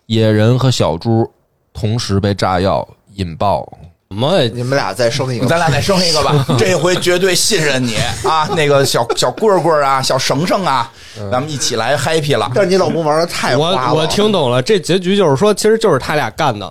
[0.07, 1.31] 野人和小猪
[1.75, 3.67] 同时被炸药引爆。
[4.13, 4.43] 什么？
[4.53, 7.97] 你们俩再生一个，咱俩再生一个吧， 这回绝对信任你。
[8.29, 8.47] 啊！
[8.55, 10.91] 那个小小棍棍啊，小绳绳啊，
[11.31, 12.51] 咱们一起来 happy 了。
[12.55, 16.71] 但是你老公玩的太我花了，我听懂了，这结局就是说，其实就是他俩干的，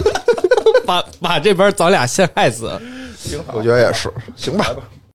[0.86, 2.70] 把把这边咱俩陷害死。
[3.52, 4.66] 我觉得也是，行吧，